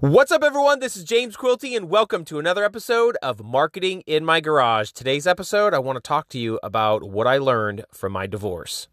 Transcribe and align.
What's 0.00 0.32
up, 0.32 0.42
everyone? 0.42 0.80
This 0.80 0.96
is 0.96 1.04
James 1.04 1.36
Quilty, 1.36 1.76
and 1.76 1.88
welcome 1.88 2.24
to 2.24 2.40
another 2.40 2.64
episode 2.64 3.16
of 3.22 3.44
Marketing 3.44 4.02
in 4.06 4.24
My 4.24 4.40
Garage. 4.40 4.90
Today's 4.90 5.24
episode, 5.24 5.72
I 5.72 5.78
want 5.78 5.96
to 5.96 6.00
talk 6.00 6.28
to 6.30 6.38
you 6.38 6.58
about 6.64 7.04
what 7.04 7.28
I 7.28 7.38
learned 7.38 7.84
from 7.92 8.12
my 8.12 8.26
divorce. 8.26 8.88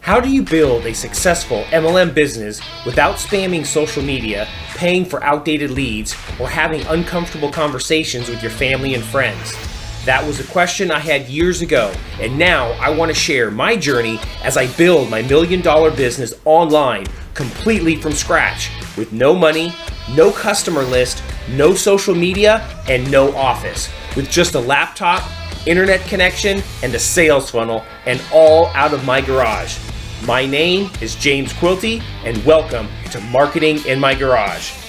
How 0.00 0.18
do 0.20 0.28
you 0.28 0.42
build 0.42 0.84
a 0.84 0.94
successful 0.94 1.62
MLM 1.70 2.12
business 2.12 2.60
without 2.84 3.16
spamming 3.16 3.64
social 3.64 4.02
media, 4.02 4.48
paying 4.74 5.04
for 5.04 5.22
outdated 5.22 5.70
leads, 5.70 6.14
or 6.40 6.48
having 6.48 6.84
uncomfortable 6.86 7.52
conversations 7.52 8.28
with 8.28 8.42
your 8.42 8.50
family 8.50 8.94
and 8.94 9.04
friends? 9.04 9.71
That 10.04 10.26
was 10.26 10.40
a 10.40 10.44
question 10.50 10.90
I 10.90 10.98
had 10.98 11.28
years 11.28 11.62
ago, 11.62 11.94
and 12.20 12.36
now 12.36 12.72
I 12.72 12.90
want 12.90 13.10
to 13.10 13.14
share 13.14 13.52
my 13.52 13.76
journey 13.76 14.18
as 14.42 14.56
I 14.56 14.66
build 14.76 15.08
my 15.08 15.22
million 15.22 15.60
dollar 15.60 15.92
business 15.92 16.34
online 16.44 17.06
completely 17.34 17.94
from 17.94 18.10
scratch 18.10 18.70
with 18.96 19.12
no 19.12 19.32
money, 19.32 19.72
no 20.16 20.32
customer 20.32 20.82
list, 20.82 21.22
no 21.50 21.76
social 21.76 22.16
media, 22.16 22.66
and 22.88 23.08
no 23.12 23.32
office, 23.36 23.88
with 24.16 24.28
just 24.28 24.56
a 24.56 24.60
laptop, 24.60 25.22
internet 25.68 26.00
connection, 26.08 26.64
and 26.82 26.92
a 26.96 26.98
sales 26.98 27.52
funnel, 27.52 27.84
and 28.04 28.20
all 28.32 28.66
out 28.74 28.92
of 28.92 29.04
my 29.04 29.20
garage. 29.20 29.78
My 30.26 30.44
name 30.44 30.90
is 31.00 31.14
James 31.14 31.52
Quilty, 31.52 32.02
and 32.24 32.44
welcome 32.44 32.88
to 33.12 33.20
Marketing 33.20 33.78
in 33.86 34.00
My 34.00 34.16
Garage. 34.16 34.81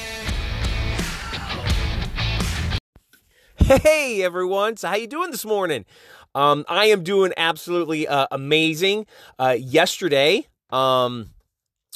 Hey 3.63 4.21
everyone! 4.23 4.75
So 4.75 4.89
how 4.89 4.95
you 4.95 5.07
doing 5.07 5.31
this 5.31 5.45
morning? 5.45 5.85
Um, 6.35 6.65
I 6.67 6.85
am 6.87 7.01
doing 7.01 7.31
absolutely 7.37 8.05
uh, 8.07 8.27
amazing. 8.29 9.05
Uh, 9.39 9.55
yesterday, 9.57 10.47
um, 10.69 11.29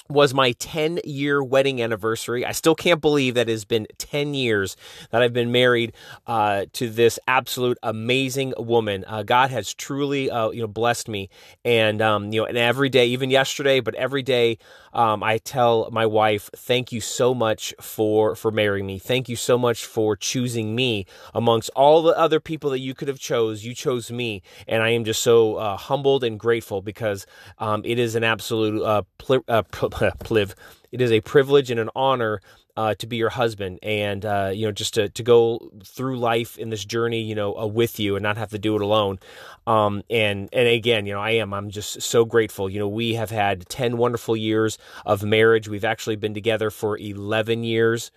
was 0.09 0.33
my 0.33 0.51
10 0.53 0.99
year 1.03 1.43
wedding 1.43 1.81
anniversary. 1.81 2.45
I 2.45 2.51
still 2.51 2.75
can't 2.75 3.01
believe 3.01 3.35
that 3.35 3.49
it 3.49 3.51
has 3.51 3.65
been 3.65 3.87
10 3.97 4.33
years 4.33 4.75
that 5.11 5.21
I've 5.21 5.33
been 5.33 5.51
married 5.51 5.93
uh, 6.25 6.65
to 6.73 6.89
this 6.89 7.19
absolute 7.27 7.77
amazing 7.83 8.53
woman. 8.57 9.03
Uh, 9.07 9.23
God 9.23 9.51
has 9.51 9.73
truly, 9.73 10.29
uh, 10.29 10.51
you 10.51 10.61
know, 10.61 10.67
blessed 10.67 11.07
me. 11.07 11.29
And, 11.63 12.01
um, 12.01 12.31
you 12.31 12.41
know, 12.41 12.45
and 12.47 12.57
every 12.57 12.89
day, 12.89 13.07
even 13.07 13.29
yesterday, 13.29 13.79
but 13.79 13.95
every 13.95 14.23
day, 14.23 14.57
um, 14.93 15.23
I 15.23 15.37
tell 15.37 15.89
my 15.91 16.05
wife, 16.05 16.49
thank 16.55 16.91
you 16.91 17.01
so 17.01 17.33
much 17.33 17.73
for, 17.79 18.35
for 18.35 18.51
marrying 18.51 18.85
me. 18.85 18.99
Thank 18.99 19.29
you 19.29 19.35
so 19.35 19.57
much 19.57 19.85
for 19.85 20.15
choosing 20.15 20.75
me 20.75 21.05
amongst 21.33 21.69
all 21.75 22.01
the 22.01 22.17
other 22.17 22.39
people 22.39 22.69
that 22.71 22.79
you 22.79 22.93
could 22.93 23.07
have 23.07 23.19
chose. 23.19 23.63
You 23.63 23.75
chose 23.75 24.11
me. 24.11 24.41
And 24.67 24.81
I 24.81 24.89
am 24.89 25.05
just 25.05 25.21
so 25.21 25.55
uh, 25.55 25.77
humbled 25.77 26.23
and 26.23 26.39
grateful 26.39 26.81
because 26.81 27.25
um, 27.59 27.81
it 27.85 27.99
is 27.99 28.15
an 28.15 28.23
absolute 28.23 28.83
uh, 28.83 29.03
pl- 29.17 29.43
uh, 29.47 29.63
pliv. 29.97 30.53
It 30.91 31.01
is 31.01 31.11
a 31.11 31.21
privilege 31.21 31.69
and 31.71 31.79
an 31.79 31.89
honor 31.95 32.41
uh, 32.77 32.93
to 32.93 33.07
be 33.07 33.17
your 33.17 33.29
husband 33.29 33.79
and 33.81 34.23
uh, 34.23 34.51
you 34.53 34.67
know 34.67 34.71
just 34.71 34.93
to, 34.93 35.09
to 35.09 35.23
go 35.23 35.71
through 35.83 36.17
life 36.17 36.59
in 36.59 36.69
this 36.69 36.85
journey 36.85 37.21
you 37.21 37.33
know 37.33 37.57
uh, 37.57 37.65
with 37.65 37.99
you 37.99 38.15
and 38.15 38.21
not 38.21 38.37
have 38.37 38.51
to 38.51 38.59
do 38.59 38.75
it 38.75 38.81
alone. 38.81 39.19
Um, 39.65 40.03
and 40.09 40.47
and 40.53 40.67
again 40.67 41.05
you 41.05 41.13
know 41.13 41.19
I 41.19 41.31
am 41.31 41.53
I'm 41.53 41.71
just 41.71 42.01
so 42.03 42.23
grateful. 42.23 42.69
You 42.69 42.79
know 42.79 42.87
we 42.87 43.15
have 43.15 43.31
had 43.31 43.67
10 43.67 43.97
wonderful 43.97 44.37
years 44.37 44.77
of 45.05 45.23
marriage. 45.23 45.67
We've 45.67 45.83
actually 45.83 46.17
been 46.17 46.35
together 46.35 46.69
for 46.69 46.97
11 46.97 47.63
years. 47.63 48.11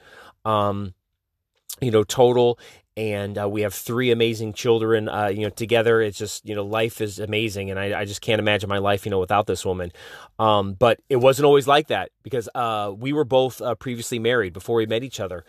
Um, 0.44 0.94
you 1.80 1.90
know 1.90 2.04
total 2.04 2.58
and 3.00 3.38
uh, 3.38 3.48
we 3.48 3.62
have 3.62 3.72
three 3.72 4.10
amazing 4.10 4.52
children 4.52 5.08
uh, 5.08 5.28
you 5.28 5.40
know 5.40 5.48
together. 5.48 6.02
It's 6.02 6.18
just 6.18 6.46
you 6.46 6.54
know 6.54 6.66
life 6.66 7.00
is 7.00 7.18
amazing 7.18 7.70
and 7.70 7.80
I, 7.80 8.00
I 8.00 8.04
just 8.04 8.20
can't 8.20 8.38
imagine 8.38 8.68
my 8.68 8.76
life 8.76 9.06
you 9.06 9.10
know 9.10 9.18
without 9.18 9.46
this 9.46 9.64
woman. 9.64 9.90
Um, 10.38 10.74
but 10.74 11.00
it 11.08 11.16
wasn't 11.16 11.46
always 11.46 11.66
like 11.66 11.86
that 11.86 12.10
because 12.22 12.46
uh, 12.54 12.92
we 12.94 13.14
were 13.14 13.24
both 13.24 13.62
uh, 13.62 13.74
previously 13.74 14.18
married 14.18 14.52
before 14.52 14.76
we 14.76 14.84
met 14.84 15.02
each 15.02 15.18
other. 15.18 15.46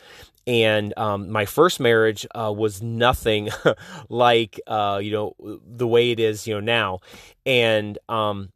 And 0.48 0.98
um, 0.98 1.30
my 1.30 1.46
first 1.46 1.82
marriage 1.82 2.26
uh, 2.34 2.54
was 2.56 2.82
nothing 2.82 3.50
like 4.10 4.58
uh, 4.66 5.02
you 5.04 5.12
know 5.12 5.36
the 5.66 5.88
way 5.88 6.12
it 6.12 6.22
is 6.22 6.48
you 6.48 6.54
know 6.54 6.62
now. 6.62 7.00
And 7.46 8.00
um, 8.08 8.54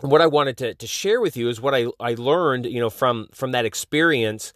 what 0.00 0.22
I 0.22 0.26
wanted 0.26 0.56
to, 0.58 0.74
to 0.74 0.86
share 0.86 1.20
with 1.20 1.36
you 1.36 1.50
is 1.50 1.60
what 1.60 1.74
I, 1.74 1.88
I 2.00 2.14
learned 2.14 2.64
you 2.64 2.80
know 2.80 2.88
from 2.88 3.28
from 3.34 3.52
that 3.52 3.66
experience. 3.66 4.54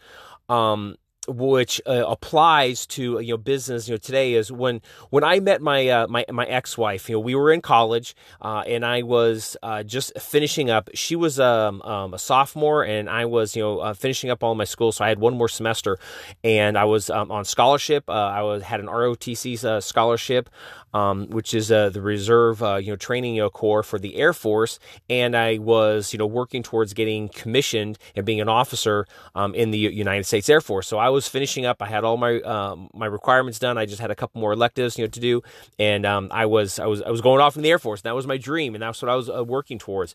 Um, 0.48 0.96
which 1.28 1.80
uh, 1.86 2.04
applies 2.06 2.86
to 2.86 3.20
you 3.20 3.32
know 3.32 3.36
business 3.36 3.88
you 3.88 3.94
know 3.94 3.98
today 3.98 4.34
is 4.34 4.50
when 4.50 4.80
when 5.10 5.22
I 5.22 5.38
met 5.40 5.60
my 5.60 5.86
uh, 5.88 6.06
my 6.08 6.24
my 6.30 6.46
ex 6.46 6.78
wife 6.78 7.08
you 7.08 7.16
know 7.16 7.20
we 7.20 7.34
were 7.34 7.52
in 7.52 7.60
college 7.60 8.14
uh, 8.40 8.62
and 8.66 8.84
I 8.86 9.02
was 9.02 9.56
uh, 9.62 9.82
just 9.82 10.18
finishing 10.18 10.70
up 10.70 10.88
she 10.94 11.16
was 11.16 11.38
um, 11.38 11.82
um, 11.82 12.14
a 12.14 12.18
sophomore 12.18 12.84
and 12.84 13.10
I 13.10 13.26
was 13.26 13.54
you 13.54 13.62
know 13.62 13.80
uh, 13.80 13.94
finishing 13.94 14.30
up 14.30 14.42
all 14.42 14.54
my 14.54 14.64
school 14.64 14.92
so 14.92 15.04
I 15.04 15.08
had 15.08 15.18
one 15.18 15.36
more 15.36 15.48
semester 15.48 15.98
and 16.42 16.78
I 16.78 16.84
was 16.84 17.10
um, 17.10 17.30
on 17.30 17.44
scholarship 17.44 18.08
uh, 18.08 18.12
I 18.12 18.42
was 18.42 18.62
had 18.62 18.80
an 18.80 18.86
ROTC 18.86 19.82
scholarship 19.82 20.48
um, 20.92 21.28
which 21.28 21.54
is 21.54 21.68
the 21.68 22.00
reserve 22.00 22.60
you 22.82 22.90
know 22.90 22.96
training 22.96 23.36
you 23.36 23.42
know, 23.42 23.50
corps 23.50 23.82
for 23.82 23.98
the 23.98 24.16
Air 24.16 24.32
Force, 24.32 24.78
and 25.08 25.36
I 25.36 25.58
was 25.58 26.12
you 26.12 26.18
know 26.18 26.26
working 26.26 26.62
towards 26.62 26.94
getting 26.94 27.28
commissioned 27.28 27.98
and 28.16 28.26
being 28.26 28.40
an 28.40 28.48
officer 28.48 29.06
um, 29.34 29.54
in 29.54 29.70
the 29.70 29.78
United 29.78 30.24
States 30.24 30.48
Air 30.48 30.60
Force. 30.60 30.88
So 30.88 30.98
I 30.98 31.09
was 31.10 31.28
finishing 31.28 31.66
up. 31.66 31.82
I 31.82 31.86
had 31.86 32.04
all 32.04 32.16
my 32.16 32.40
um, 32.40 32.88
my 32.94 33.06
requirements 33.06 33.58
done. 33.58 33.78
I 33.78 33.86
just 33.86 34.00
had 34.00 34.10
a 34.10 34.14
couple 34.14 34.40
more 34.40 34.52
electives 34.52 34.98
you 34.98 35.04
know 35.04 35.10
to 35.10 35.20
do, 35.20 35.42
and 35.78 36.06
um, 36.06 36.28
I 36.30 36.46
was 36.46 36.78
I 36.78 36.86
was 36.86 37.02
I 37.02 37.10
was 37.10 37.20
going 37.20 37.40
off 37.40 37.56
in 37.56 37.62
the 37.62 37.70
Air 37.70 37.78
Force. 37.78 38.02
that 38.02 38.14
was 38.14 38.26
my 38.26 38.36
dream, 38.36 38.74
and 38.74 38.82
that's 38.82 39.02
what 39.02 39.08
I 39.08 39.16
was 39.16 39.28
uh, 39.28 39.44
working 39.44 39.78
towards. 39.78 40.14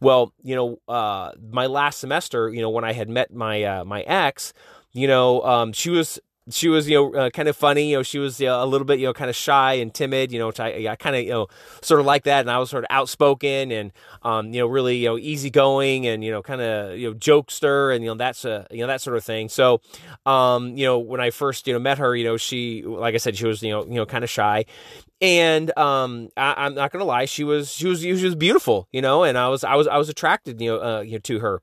Well, 0.00 0.32
you 0.42 0.54
know, 0.54 0.78
uh, 0.88 1.32
my 1.50 1.66
last 1.66 1.98
semester, 1.98 2.48
you 2.52 2.62
know, 2.62 2.70
when 2.70 2.84
I 2.84 2.92
had 2.92 3.08
met 3.08 3.32
my 3.34 3.62
uh, 3.62 3.84
my 3.84 4.02
ex 4.02 4.52
you 4.94 5.08
know, 5.08 5.42
um, 5.42 5.72
she 5.72 5.90
was 5.90 6.18
she 6.50 6.68
was 6.68 6.88
you 6.88 6.96
know 6.96 7.14
uh, 7.14 7.30
kind 7.30 7.48
of 7.48 7.56
funny 7.56 7.90
you 7.90 7.96
know 7.96 8.02
she 8.02 8.18
was 8.18 8.38
you 8.38 8.46
know, 8.46 8.62
a 8.62 8.66
little 8.66 8.84
bit 8.84 8.98
you 8.98 9.06
know 9.06 9.12
kind 9.12 9.30
of 9.30 9.36
shy 9.36 9.74
and 9.74 9.94
timid 9.94 10.30
you 10.30 10.38
know 10.38 10.48
which 10.48 10.60
I, 10.60 10.88
I 10.88 10.96
kind 10.96 11.16
of 11.16 11.22
you 11.22 11.30
know 11.30 11.46
sort 11.80 12.00
of 12.00 12.06
like 12.06 12.24
that 12.24 12.40
and 12.40 12.50
I 12.50 12.58
was 12.58 12.70
sort 12.70 12.84
of 12.84 12.88
outspoken 12.90 13.72
and 13.72 13.92
um, 14.22 14.52
you 14.52 14.60
know 14.60 14.66
really 14.66 14.96
you 14.96 15.08
know 15.08 15.18
easygoing 15.18 16.06
and 16.06 16.22
you 16.22 16.30
know 16.30 16.42
kind 16.42 16.60
of 16.60 16.98
you 16.98 17.10
know 17.10 17.14
jokester 17.16 17.94
and 17.94 18.04
you 18.04 18.10
know 18.10 18.16
that's 18.16 18.44
a 18.44 18.66
you 18.70 18.80
know 18.80 18.86
that 18.88 19.00
sort 19.00 19.16
of 19.16 19.24
thing 19.24 19.48
so 19.48 19.80
um, 20.26 20.76
you 20.76 20.84
know 20.84 20.98
when 20.98 21.20
I 21.20 21.30
first 21.30 21.66
you 21.66 21.72
know 21.72 21.78
met 21.78 21.98
her 21.98 22.14
you 22.14 22.24
know 22.24 22.36
she 22.36 22.82
like 22.82 23.14
I 23.14 23.18
said 23.18 23.36
she 23.36 23.46
was 23.46 23.62
you 23.62 23.70
know 23.70 23.84
you 23.84 23.94
know 23.94 24.06
kind 24.06 24.24
of 24.24 24.30
shy 24.30 24.66
and 25.20 25.76
um, 25.78 26.28
I, 26.36 26.66
am 26.66 26.74
not 26.74 26.92
gonna 26.92 27.04
lie 27.04 27.24
she 27.24 27.44
was 27.44 27.72
she 27.72 27.86
was 27.86 28.00
she 28.00 28.12
was 28.12 28.34
beautiful 28.34 28.88
you 28.92 29.00
know 29.00 29.24
and 29.24 29.38
I 29.38 29.48
was 29.48 29.64
I 29.64 29.76
was 29.76 29.88
I 29.88 29.96
was 29.96 30.08
attracted 30.08 30.60
you 30.60 30.72
know 30.72 30.82
uh, 30.82 31.00
you 31.00 31.12
know 31.12 31.18
to 31.18 31.38
her 31.40 31.62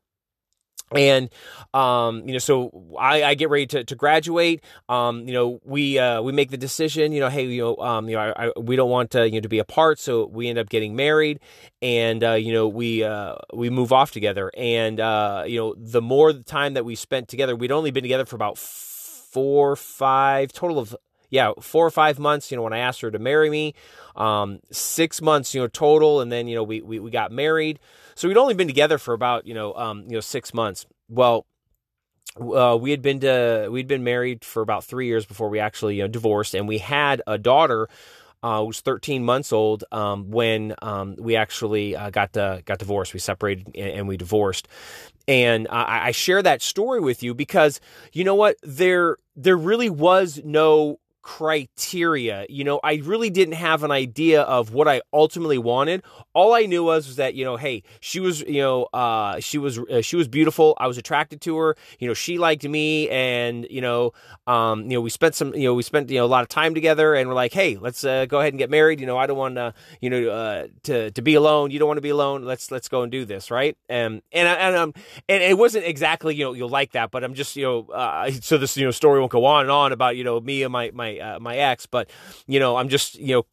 and 0.95 1.29
um, 1.73 2.27
you 2.27 2.33
know 2.33 2.39
so 2.39 2.95
I, 2.99 3.23
I, 3.23 3.33
get 3.35 3.49
ready 3.49 3.65
to, 3.67 3.83
to 3.83 3.95
graduate. 3.95 4.63
Um, 4.89 5.27
you 5.27 5.33
know 5.33 5.59
we 5.63 5.97
uh, 5.97 6.21
we 6.21 6.31
make 6.31 6.51
the 6.51 6.57
decision 6.57 7.11
you 7.11 7.19
know 7.19 7.29
hey 7.29 7.45
you 7.45 7.61
know 7.61 7.77
um, 7.77 8.09
you 8.09 8.15
know 8.15 8.33
I, 8.35 8.47
I, 8.47 8.51
we 8.59 8.75
don't 8.75 8.89
want 8.89 9.11
to 9.11 9.25
you 9.25 9.35
know 9.35 9.41
to 9.41 9.49
be 9.49 9.59
apart. 9.59 9.99
So 9.99 10.25
we 10.25 10.49
end 10.49 10.59
up 10.59 10.69
getting 10.69 10.95
married 10.95 11.39
and 11.81 12.23
uh, 12.23 12.33
you 12.33 12.53
know 12.53 12.67
we 12.67 13.03
uh, 13.03 13.35
we 13.53 13.69
move 13.69 13.93
off 13.93 14.11
together. 14.11 14.51
And 14.57 14.99
uh, 14.99 15.43
you 15.47 15.59
know 15.59 15.75
the 15.77 16.01
more 16.01 16.33
the 16.33 16.43
time 16.43 16.73
that 16.73 16.85
we 16.85 16.95
spent 16.95 17.27
together 17.27 17.55
we'd 17.55 17.71
only 17.71 17.91
been 17.91 18.03
together 18.03 18.25
for 18.25 18.35
about 18.35 18.57
four 18.57 19.75
five 19.75 20.51
total 20.51 20.79
of 20.79 20.95
yeah, 21.31 21.53
four 21.61 21.87
or 21.87 21.89
five 21.89 22.19
months, 22.19 22.51
you 22.51 22.57
know, 22.57 22.63
when 22.63 22.73
I 22.73 22.79
asked 22.79 23.01
her 23.01 23.09
to 23.09 23.17
marry 23.17 23.49
me, 23.49 23.73
um, 24.17 24.59
six 24.69 25.21
months, 25.21 25.55
you 25.55 25.61
know, 25.61 25.67
total. 25.67 26.19
And 26.19 26.29
then, 26.29 26.47
you 26.47 26.55
know, 26.55 26.63
we, 26.63 26.81
we, 26.81 26.99
we 26.99 27.09
got 27.09 27.31
married. 27.31 27.79
So 28.15 28.27
we'd 28.27 28.37
only 28.37 28.53
been 28.53 28.67
together 28.67 28.97
for 28.97 29.13
about, 29.13 29.47
you 29.47 29.53
know, 29.53 29.73
um, 29.73 30.03
you 30.03 30.11
know, 30.11 30.19
six 30.19 30.53
months. 30.53 30.85
Well, 31.07 31.47
uh, 32.39 32.77
we 32.79 32.91
had 32.91 33.01
been 33.01 33.21
to, 33.21 33.69
we'd 33.71 33.87
been 33.87 34.03
married 34.03 34.43
for 34.43 34.61
about 34.61 34.83
three 34.83 35.07
years 35.07 35.25
before 35.25 35.47
we 35.47 35.59
actually, 35.59 35.95
you 35.95 36.03
know, 36.03 36.09
divorced 36.09 36.53
and 36.53 36.67
we 36.67 36.79
had 36.79 37.21
a 37.25 37.37
daughter 37.37 37.87
uh, 38.43 38.63
was 38.65 38.81
13 38.81 39.23
months 39.23 39.53
old 39.53 39.83
um, 39.91 40.31
when 40.31 40.73
um, 40.81 41.15
we 41.19 41.35
actually 41.35 41.95
uh, 41.95 42.09
got 42.09 42.33
got 42.33 42.79
divorced. 42.79 43.13
We 43.13 43.19
separated 43.19 43.67
and, 43.75 43.91
and 43.91 44.07
we 44.07 44.17
divorced, 44.17 44.67
and 45.27 45.67
I, 45.69 46.07
I, 46.07 46.11
share 46.11 46.41
that 46.41 46.63
story 46.63 46.99
with 47.01 47.21
you 47.21 47.35
because 47.35 47.79
you 48.13 48.23
know 48.23 48.33
what 48.33 48.55
there 48.63 49.17
there 49.35 49.55
really 49.55 49.91
was 49.91 50.41
no 50.43 50.97
criteria. 51.21 52.45
You 52.49 52.63
know, 52.63 52.79
I 52.83 52.95
really 53.03 53.29
didn't 53.29 53.55
have 53.55 53.83
an 53.83 53.91
idea 53.91 54.41
of 54.41 54.73
what 54.73 54.87
I 54.87 55.01
ultimately 55.13 55.57
wanted. 55.57 56.03
All 56.33 56.53
I 56.53 56.65
knew 56.65 56.83
was, 56.83 57.07
was 57.07 57.15
that, 57.17 57.35
you 57.35 57.45
know, 57.45 57.57
hey, 57.57 57.83
she 57.99 58.19
was, 58.19 58.41
you 58.41 58.61
know, 58.61 58.83
uh, 58.93 59.39
she 59.39 59.57
was, 59.57 59.79
uh, 59.79 60.01
she 60.01 60.15
was 60.15 60.27
beautiful. 60.27 60.75
I 60.79 60.87
was 60.87 60.97
attracted 60.97 61.41
to 61.41 61.57
her. 61.57 61.75
You 61.99 62.07
know, 62.07 62.13
she 62.13 62.37
liked 62.37 62.63
me 62.63 63.09
and, 63.09 63.67
you 63.69 63.81
know, 63.81 64.13
um, 64.47 64.83
you 64.83 64.97
know, 64.97 65.01
we 65.01 65.09
spent 65.09 65.35
some, 65.35 65.53
you 65.53 65.63
know, 65.63 65.73
we 65.73 65.83
spent, 65.83 66.09
you 66.09 66.17
know, 66.17 66.25
a 66.25 66.27
lot 66.27 66.43
of 66.43 66.49
time 66.49 66.73
together 66.73 67.13
and 67.15 67.27
we're 67.27 67.35
like, 67.35 67.53
hey, 67.53 67.77
let's 67.77 68.03
uh, 68.03 68.25
go 68.25 68.39
ahead 68.39 68.53
and 68.53 68.59
get 68.59 68.69
married. 68.69 68.99
You 68.99 69.05
know, 69.05 69.17
I 69.17 69.27
don't 69.27 69.37
want 69.37 69.55
to, 69.55 69.73
you 69.99 70.09
know, 70.09 70.29
uh, 70.29 70.67
to, 70.83 71.11
to 71.11 71.21
be 71.21 71.35
alone. 71.35 71.71
You 71.71 71.79
don't 71.79 71.87
want 71.87 71.97
to 71.97 72.01
be 72.01 72.09
alone. 72.09 72.43
Let's, 72.43 72.71
let's 72.71 72.87
go 72.87 73.03
and 73.03 73.11
do 73.11 73.25
this. 73.25 73.51
Right. 73.51 73.77
And, 73.89 74.21
and, 74.31 74.47
and, 74.47 74.75
um, 74.75 74.93
and 75.27 75.43
it 75.43 75.57
wasn't 75.57 75.85
exactly, 75.85 76.35
you 76.35 76.45
know, 76.45 76.53
you'll 76.53 76.69
like 76.69 76.93
that, 76.93 77.11
but 77.11 77.23
I'm 77.23 77.33
just, 77.33 77.55
you 77.55 77.63
know, 77.63 77.93
uh, 77.93 78.31
so 78.31 78.57
this, 78.57 78.77
you 78.77 78.85
know, 78.85 78.91
story 78.91 79.19
won't 79.19 79.31
go 79.31 79.45
on 79.45 79.61
and 79.61 79.71
on 79.71 79.91
about, 79.91 80.15
you 80.15 80.23
know, 80.23 80.39
me 80.39 80.63
and 80.63 80.71
my, 80.71 80.91
my, 80.93 81.10
uh, 81.19 81.39
my 81.39 81.57
ex, 81.57 81.85
but 81.85 82.09
you 82.47 82.59
know, 82.59 82.77
I'm 82.77 82.89
just 82.89 83.15
you 83.19 83.35
know 83.35 83.45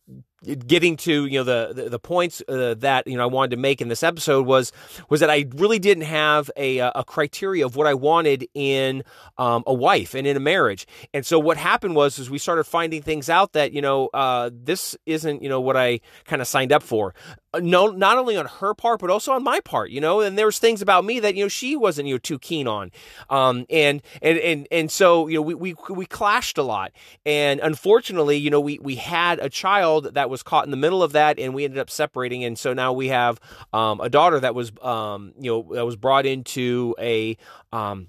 getting 0.67 0.97
to 0.97 1.27
you 1.27 1.39
know 1.39 1.45
the 1.45 1.73
the, 1.75 1.89
the 1.91 1.99
points 1.99 2.43
uh, 2.49 2.75
that 2.79 3.07
you 3.07 3.17
know 3.17 3.23
I 3.23 3.27
wanted 3.27 3.51
to 3.51 3.57
make 3.57 3.81
in 3.81 3.89
this 3.89 4.03
episode 4.03 4.47
was 4.47 4.73
was 5.09 5.21
that 5.21 5.31
I 5.31 5.47
really 5.57 5.79
didn't 5.79 6.05
have 6.05 6.51
a 6.57 6.79
a 6.79 7.05
criteria 7.05 7.67
of 7.67 7.77
what 7.77 7.87
I 7.87 7.95
wanted 7.95 8.49
in 8.55 9.03
um, 9.37 9.65
a 9.67 9.75
wife 9.75 10.15
and 10.15 10.27
in 10.27 10.37
a 10.37 10.41
marriage, 10.41 10.87
and 11.13 11.27
so 11.27 11.39
what 11.39 11.57
happened 11.57 11.97
was 11.97 12.19
is 12.19 12.31
we 12.31 12.39
started 12.39 12.65
finding 12.65 13.03
things 13.03 13.29
out 13.29 13.53
that 13.53 13.73
you 13.73 13.83
know 13.83 14.09
uh, 14.15 14.51
this 14.53 14.97
isn't 15.07 15.43
you 15.43 15.49
know 15.49 15.61
what 15.61 15.77
I 15.77 16.01
kind 16.25 16.41
of 16.41 16.49
signed 16.49 16.73
up 16.73 16.83
for. 16.83 17.15
Uh, 17.55 17.61
no, 17.63 17.87
not 17.87 18.19
only 18.19 18.37
on 18.37 18.45
her 18.45 18.75
part, 18.75 19.01
but 19.01 19.09
also 19.09 19.33
on 19.33 19.43
my 19.43 19.59
part, 19.61 19.91
you 19.91 20.03
know, 20.03 20.21
and 20.21 20.37
there 20.37 20.45
was 20.45 20.59
things 20.59 20.83
about 20.83 21.07
me 21.07 21.19
that, 21.19 21.35
you 21.35 21.43
know, 21.43 21.49
she 21.49 21.77
wasn't, 21.77 22.07
you 22.07 22.15
know, 22.15 22.19
too 22.19 22.39
keen 22.39 22.69
on. 22.69 22.91
Um, 23.31 23.65
and, 23.71 24.03
and, 24.21 24.39
and, 24.39 24.69
and 24.71 24.91
so, 24.93 25.29
you 25.29 25.37
know, 25.37 25.43
we, 25.43 25.55
we, 25.55 25.75
we 25.89 26.05
clashed 26.05 26.59
a 26.59 26.63
lot. 26.63 26.93
And 27.25 27.59
unfortunately, 27.61 28.37
you 28.37 28.51
know, 28.51 28.61
we, 28.61 28.79
we 28.81 28.97
had 28.97 29.39
a 29.39 29.49
child 29.49 30.13
that 30.13 30.28
was 30.29 30.43
caught 30.43 30.65
in 30.65 30.71
the 30.71 30.77
middle 30.77 31.03
of 31.03 31.13
that 31.13 31.39
and 31.39 31.55
we 31.55 31.65
ended 31.65 31.79
up 31.79 31.91
separating. 31.91 32.45
And 32.45 32.59
so 32.59 32.75
now 32.75 32.93
we 32.93 33.09
have, 33.09 33.41
um, 33.73 34.01
a 34.01 34.09
daughter 34.09 34.41
that 34.41 34.55
was, 34.55 34.73
um, 34.83 35.33
you 35.39 35.51
know, 35.51 35.75
that 35.75 35.85
was 35.85 35.97
brought 35.97 36.27
into 36.27 36.95
a, 36.99 37.37
um, 37.73 38.09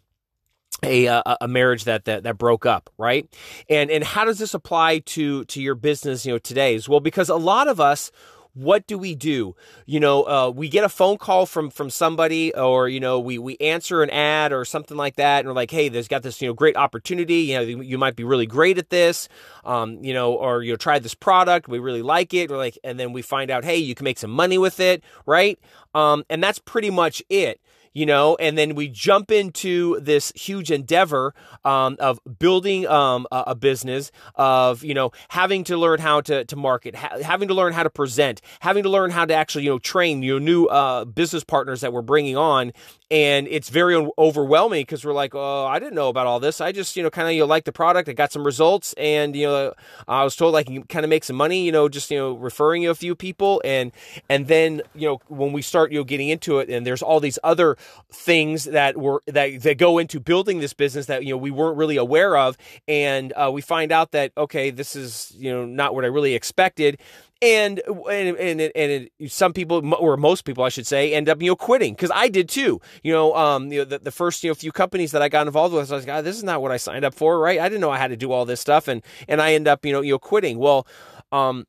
a, 0.84 1.08
a 1.42 1.48
marriage 1.48 1.84
that, 1.86 2.06
that 2.06 2.24
that 2.24 2.38
broke 2.38 2.66
up 2.66 2.90
right 2.98 3.28
and 3.70 3.92
and 3.92 4.04
how 4.04 4.24
does 4.24 4.40
this 4.40 4.54
apply 4.54 5.00
to 5.00 5.44
to 5.46 5.62
your 5.62 5.76
business 5.76 6.26
you 6.26 6.32
know 6.32 6.38
today's 6.38 6.88
well 6.88 7.02
because 7.02 7.28
a 7.28 7.36
lot 7.36 7.68
of 7.68 7.82
us 7.82 8.12
what 8.60 8.86
do 8.88 8.98
we 8.98 9.16
do? 9.16 9.56
You 9.86 10.00
know, 10.02 10.24
uh, 10.24 10.52
we 10.54 10.68
get 10.68 10.84
a 10.84 10.90
phone 10.90 11.18
call 11.18 11.46
from 11.46 11.70
from 11.70 11.90
somebody, 11.90 12.54
or 12.54 12.90
you 12.90 13.00
know, 13.00 13.20
we 13.20 13.38
we 13.38 13.56
answer 13.58 14.04
an 14.04 14.10
ad 14.10 14.52
or 14.52 14.66
something 14.66 14.98
like 14.98 15.16
that, 15.16 15.40
and 15.40 15.48
we're 15.48 15.54
like, 15.54 15.72
hey, 15.72 15.88
there's 15.88 16.10
got 16.10 16.24
this 16.24 16.42
you 16.42 16.48
know 16.48 16.54
great 16.54 16.76
opportunity. 16.76 17.42
You 17.42 17.56
know, 17.56 17.62
you 17.62 17.98
might 17.98 18.16
be 18.16 18.24
really 18.24 18.46
great 18.46 18.78
at 18.78 18.90
this. 18.90 19.30
Um, 19.64 20.04
you 20.04 20.14
know, 20.14 20.34
or 20.34 20.62
you 20.62 20.74
know, 20.74 20.78
try 20.78 21.00
this 21.00 21.16
product, 21.16 21.68
we 21.68 21.80
really 21.80 22.02
like 22.02 22.34
it. 22.34 22.50
We're 22.50 22.58
like, 22.58 22.78
and 22.84 23.00
then 23.00 23.14
we 23.14 23.22
find 23.22 23.50
out, 23.50 23.64
hey, 23.64 23.78
you 23.78 23.96
can 23.96 24.04
make 24.04 24.20
some 24.20 24.32
money 24.32 24.58
with 24.58 24.80
it, 24.80 25.04
right? 25.26 25.58
Um, 25.96 26.26
and 26.30 26.44
that's 26.44 26.60
pretty 26.60 26.90
much 26.90 27.24
it 27.30 27.62
you 27.94 28.06
know, 28.06 28.36
and 28.40 28.58
then 28.58 28.76
we 28.76 28.88
jump 28.88 29.32
into 29.32 30.00
this 30.00 30.32
huge 30.36 30.72
endeavor 30.72 31.34
um, 31.66 31.98
of 32.00 32.20
building 32.38 32.88
um, 32.88 33.28
a, 33.32 33.44
a, 33.48 33.56
business, 33.56 34.12
of 34.36 34.84
you 34.84 34.94
know 34.94 35.12
having 35.30 35.64
to 35.66 35.78
learn 35.78 36.00
how 36.00 36.22
to 36.22 36.46
to 36.46 36.56
market, 36.56 36.96
ha- 36.96 37.18
having 37.22 37.48
to 37.48 37.54
learn 37.54 37.74
how 37.74 37.84
to 37.84 37.90
present, 37.90 38.42
having 38.62 38.84
to 38.84 38.90
learn 38.90 39.12
how 39.12 39.26
to 39.26 39.34
actually 39.34 39.64
you 39.64 39.70
know 39.70 39.80
train 39.80 40.22
your 40.22 40.40
new 40.40 40.66
uh, 40.66 41.06
business 41.06 41.44
partners 41.44 41.82
that 41.82 41.92
we're 41.92 42.02
bringing 42.02 42.38
on, 42.38 42.72
and 43.12 43.48
it's 43.48 43.70
very 43.70 43.96
overwhelming 44.18 44.84
because 44.84 45.04
we're 45.04 45.14
like, 45.14 45.34
oh, 45.34 45.66
I 45.66 45.80
didn't 45.80 45.96
know 45.96 46.10
about 46.10 46.28
all 46.28 46.40
this. 46.40 46.62
I 46.62 46.72
just 46.72 46.96
you 46.96 47.04
know 47.04 47.10
kind 47.10 47.28
of 47.28 47.34
you 47.34 47.42
know, 47.42 47.48
like 47.48 47.66
the 47.66 47.72
product. 47.72 48.08
I 48.08 48.14
got 48.14 48.32
some 48.32 48.46
results, 48.46 48.94
and 48.94 49.36
you 49.36 49.48
know 49.48 49.74
I 50.08 50.24
was 50.24 50.36
told 50.36 50.56
I 50.56 50.64
can 50.64 50.84
kind 50.84 51.04
of 51.04 51.10
make 51.10 51.24
some 51.24 51.36
money. 51.36 51.66
You 51.66 51.72
know, 51.72 51.90
just 51.90 52.12
you 52.12 52.18
know 52.18 52.34
referring 52.34 52.84
you 52.84 52.92
a 52.92 52.96
few 52.96 53.16
people, 53.16 53.62
and 53.66 53.92
and 54.30 54.48
then 54.48 54.82
you 54.96 55.08
know 55.08 55.20
when 55.28 55.52
we 55.54 55.62
start 55.62 55.92
you 55.92 56.00
know 56.00 56.04
getting 56.04 56.30
into 56.30 56.60
it, 56.60 56.70
and 56.70 56.86
there's 56.86 57.02
all 57.02 57.20
these 57.20 57.40
other 57.44 57.78
things 58.12 58.66
that 58.66 58.98
were 58.98 59.22
that 59.28 59.62
that 59.62 59.78
go 59.78 59.98
into 59.98 60.20
building 60.20 60.60
this 60.60 60.74
business 60.74 61.06
that 61.08 61.24
you 61.24 61.34
know 61.34 61.38
we 61.38 61.52
weren't 61.52 61.78
really 61.78 61.98
aware 61.98 62.38
of, 62.38 62.58
and 62.88 63.34
uh, 63.34 63.50
we 63.54 63.62
find 63.62 63.92
out 63.92 64.12
that 64.12 64.32
okay, 64.38 64.70
this 64.70 64.96
is 64.96 65.34
you 65.38 65.52
know 65.52 65.66
not 65.66 65.96
what 65.96 66.04
I 66.04 66.08
really 66.08 66.34
expected 66.34 67.00
and 67.42 67.82
and 67.88 68.38
and, 68.38 68.62
and 68.62 68.72
it, 69.20 69.32
some 69.32 69.54
people 69.54 69.94
or 69.96 70.18
most 70.18 70.44
people 70.44 70.64
I 70.64 70.70
should 70.70 70.88
say 70.88 71.14
end 71.14 71.30
up 71.30 71.42
you 71.42 71.52
know 71.52 71.56
quitting 71.56 71.94
because 71.94 72.12
I 72.14 72.28
did 72.28 72.50
too. 72.50 72.82
You 73.04 73.14
know, 73.14 73.36
um, 73.36 73.72
you 73.72 73.80
know 73.80 73.86
the, 73.86 74.00
the 74.00 74.12
first 74.12 74.44
you 74.44 74.50
know 74.50 74.56
few 74.56 74.72
companies 74.72 75.12
that 75.12 75.22
I 75.22 75.30
got 75.30 75.48
involved 75.48 75.74
with, 75.74 75.92
I 75.92 75.96
was 75.96 76.06
like, 76.06 76.18
oh, 76.18 76.22
this 76.22 76.36
is 76.36 76.44
not 76.44 76.62
what 76.62 76.72
I 76.72 76.78
signed 76.78 77.06
up 77.06 77.14
for, 77.14 77.40
right? 77.40 77.60
I 77.60 77.70
didn't 77.70 77.82
know 77.82 77.92
I 77.92 77.98
had 77.98 78.10
to 78.10 78.18
do 78.18 78.32
all 78.32 78.46
this 78.46 78.60
stuff, 78.60 78.88
and 78.88 79.02
and 79.28 79.42
I 79.42 79.54
end 79.54 79.68
up 79.68 79.86
you 79.86 79.94
know 79.94 80.02
you 80.02 80.14
know 80.14 80.20
quitting. 80.20 80.58
Well, 80.58 80.86
um, 81.32 81.66